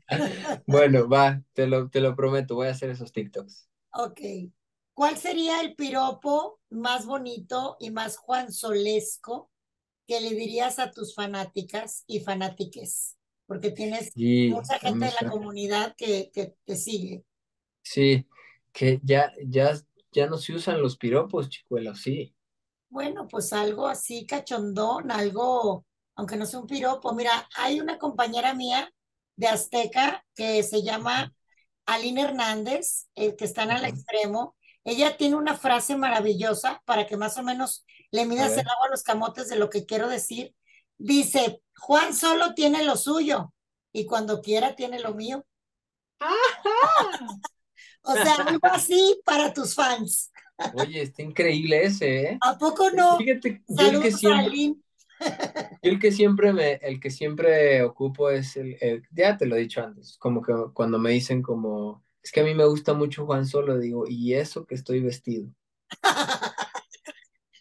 bueno, 0.68 1.10
va, 1.10 1.42
te 1.54 1.66
lo, 1.66 1.90
te 1.90 2.02
lo 2.02 2.16
prometo, 2.16 2.54
voy 2.54 2.68
a 2.68 2.72
hacer 2.72 2.92
esos 2.92 3.12
TikToks. 3.12 3.68
Ok. 3.94 4.22
¿Cuál 4.94 5.18
sería 5.18 5.60
el 5.62 5.76
piropo 5.76 6.60
más 6.70 7.08
bonito 7.08 7.78
y 7.80 7.90
más 7.90 8.18
Juan 8.18 8.54
Solesco 8.54 9.50
que 10.06 10.22
le 10.22 10.30
dirías 10.36 10.78
a 10.78 10.92
tus 10.92 11.16
fanáticas 11.16 12.04
y 12.06 12.20
fanátiques? 12.20 13.18
Porque 13.46 13.72
tienes 13.72 14.12
mucha 14.16 14.80
gente 14.80 15.06
de 15.06 15.14
la 15.22 15.30
comunidad 15.30 15.96
que, 15.98 16.32
que 16.34 16.56
te 16.66 16.76
sigue. 16.76 17.24
Sí, 17.82 18.26
que 18.72 19.00
ya, 19.04 19.32
ya, 19.46 19.74
ya 20.12 20.28
no 20.28 20.38
se 20.38 20.54
usan 20.54 20.82
los 20.82 20.98
piropos, 20.98 21.50
chicuela, 21.50 21.96
sí. 21.96 22.36
Bueno, 22.90 23.28
pues 23.28 23.54
algo 23.54 23.88
así 23.88 24.26
cachondón, 24.26 25.12
algo, 25.12 25.86
aunque 26.16 26.38
no 26.38 26.46
sea 26.46 26.60
un 26.60 26.68
piropo. 26.68 27.14
Mira, 27.14 27.48
hay 27.58 27.80
una 27.80 27.98
compañera 27.98 28.54
mía 28.54 28.92
de 29.36 29.48
Azteca 29.48 30.26
que 30.34 30.64
se 30.64 30.82
llama 30.82 31.34
Aline 31.86 32.22
Hernández, 32.22 33.08
eh, 33.16 33.36
que 33.36 33.46
está 33.46 33.64
en 33.64 33.72
el 33.72 33.86
extremo. 33.86 34.56
Ella 34.84 35.18
tiene 35.18 35.36
una 35.36 35.56
frase 35.56 35.98
maravillosa 35.98 36.82
para 36.86 37.06
que 37.06 37.18
más 37.18 37.38
o 37.38 37.44
menos 37.44 37.86
le 38.12 38.26
midas 38.26 38.54
el 38.54 38.68
agua 38.68 38.88
a 38.88 38.92
los 38.92 39.04
camotes 39.04 39.50
de 39.50 39.58
lo 39.58 39.70
que 39.70 39.86
quiero 39.86 40.08
decir. 40.08 40.56
Dice, 40.98 41.62
Juan 41.78 42.14
solo 42.14 42.54
tiene 42.54 42.84
lo 42.84 42.96
suyo 42.96 43.54
y 43.92 44.06
cuando 44.06 44.42
quiera 44.42 44.76
tiene 44.76 45.00
lo 45.00 45.14
mío. 45.14 45.46
o 48.04 48.14
sea, 48.14 48.36
algo 48.36 48.68
así 48.68 49.22
para 49.26 49.54
tus 49.54 49.76
fans. 49.76 50.32
Oye, 50.74 51.02
está 51.02 51.22
increíble 51.22 51.84
ese, 51.84 52.22
¿eh? 52.22 52.38
¿A 52.42 52.58
poco 52.58 52.90
no? 52.92 53.18
Fíjate, 53.18 53.62
yo 53.68 53.88
el 53.88 54.02
que 54.02 54.12
siempre, 54.12 54.76
el 55.82 56.00
que 56.00 56.12
siempre 56.12 56.54
me, 56.54 56.74
el 56.74 57.00
que 57.00 57.12
siempre 57.12 57.84
ocupo 57.84 58.30
es 58.30 58.56
el, 58.56 59.04
ya 59.12 59.38
te 59.38 59.46
lo 59.46 59.56
he 59.56 59.60
dicho 59.60 59.82
antes, 59.82 60.18
como 60.18 60.42
que 60.42 60.54
cuando 60.74 60.98
me 60.98 61.12
dicen 61.12 61.42
como, 61.42 62.04
es 62.24 62.32
que 62.32 62.40
a 62.40 62.44
mí 62.44 62.54
me 62.54 62.66
gusta 62.66 62.94
mucho 62.94 63.26
Juan 63.26 63.46
Solo, 63.46 63.78
digo, 63.78 64.06
y 64.08 64.34
eso 64.34 64.66
que 64.66 64.76
estoy 64.76 65.02
vestido. 65.02 65.50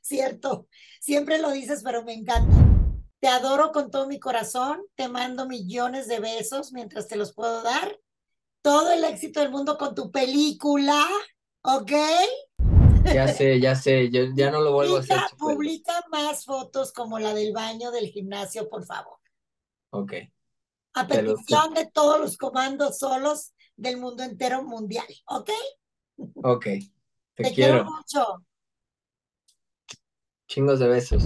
Cierto, 0.02 0.68
siempre 1.00 1.40
lo 1.40 1.50
dices, 1.50 1.82
pero 1.82 2.04
me 2.04 2.12
encanta. 2.12 2.83
Te 3.24 3.30
adoro 3.30 3.72
con 3.72 3.90
todo 3.90 4.06
mi 4.06 4.20
corazón, 4.20 4.82
te 4.96 5.08
mando 5.08 5.46
millones 5.46 6.08
de 6.08 6.20
besos 6.20 6.74
mientras 6.74 7.08
te 7.08 7.16
los 7.16 7.32
puedo 7.32 7.62
dar. 7.62 7.98
Todo 8.60 8.92
el 8.92 9.02
éxito 9.02 9.40
del 9.40 9.50
mundo 9.50 9.78
con 9.78 9.94
tu 9.94 10.10
película, 10.10 11.02
¿ok? 11.62 11.92
Ya 13.02 13.26
sé, 13.26 13.58
ya 13.60 13.76
sé, 13.76 14.10
yo 14.10 14.24
ya 14.36 14.50
no 14.50 14.60
lo 14.60 14.74
vuelvo 14.74 14.98
a 14.98 15.00
hacer. 15.00 15.16
Publica 15.38 16.04
más 16.10 16.44
fotos 16.44 16.92
como 16.92 17.18
la 17.18 17.32
del 17.32 17.54
baño 17.54 17.90
del 17.92 18.08
gimnasio, 18.08 18.68
por 18.68 18.84
favor. 18.84 19.16
Ok. 19.88 20.12
A 20.92 21.06
petición 21.06 21.72
de 21.72 21.90
todos 21.90 22.20
los 22.20 22.36
comandos 22.36 22.98
solos 22.98 23.54
del 23.74 23.96
mundo 23.96 24.22
entero 24.22 24.64
mundial, 24.64 25.06
¿ok? 25.28 25.50
Ok. 26.42 26.66
Te, 27.36 27.54
quiero 27.54 27.86
mucho. 27.86 28.44
Chingos 30.46 30.78
de 30.78 30.88
besos. 30.88 31.22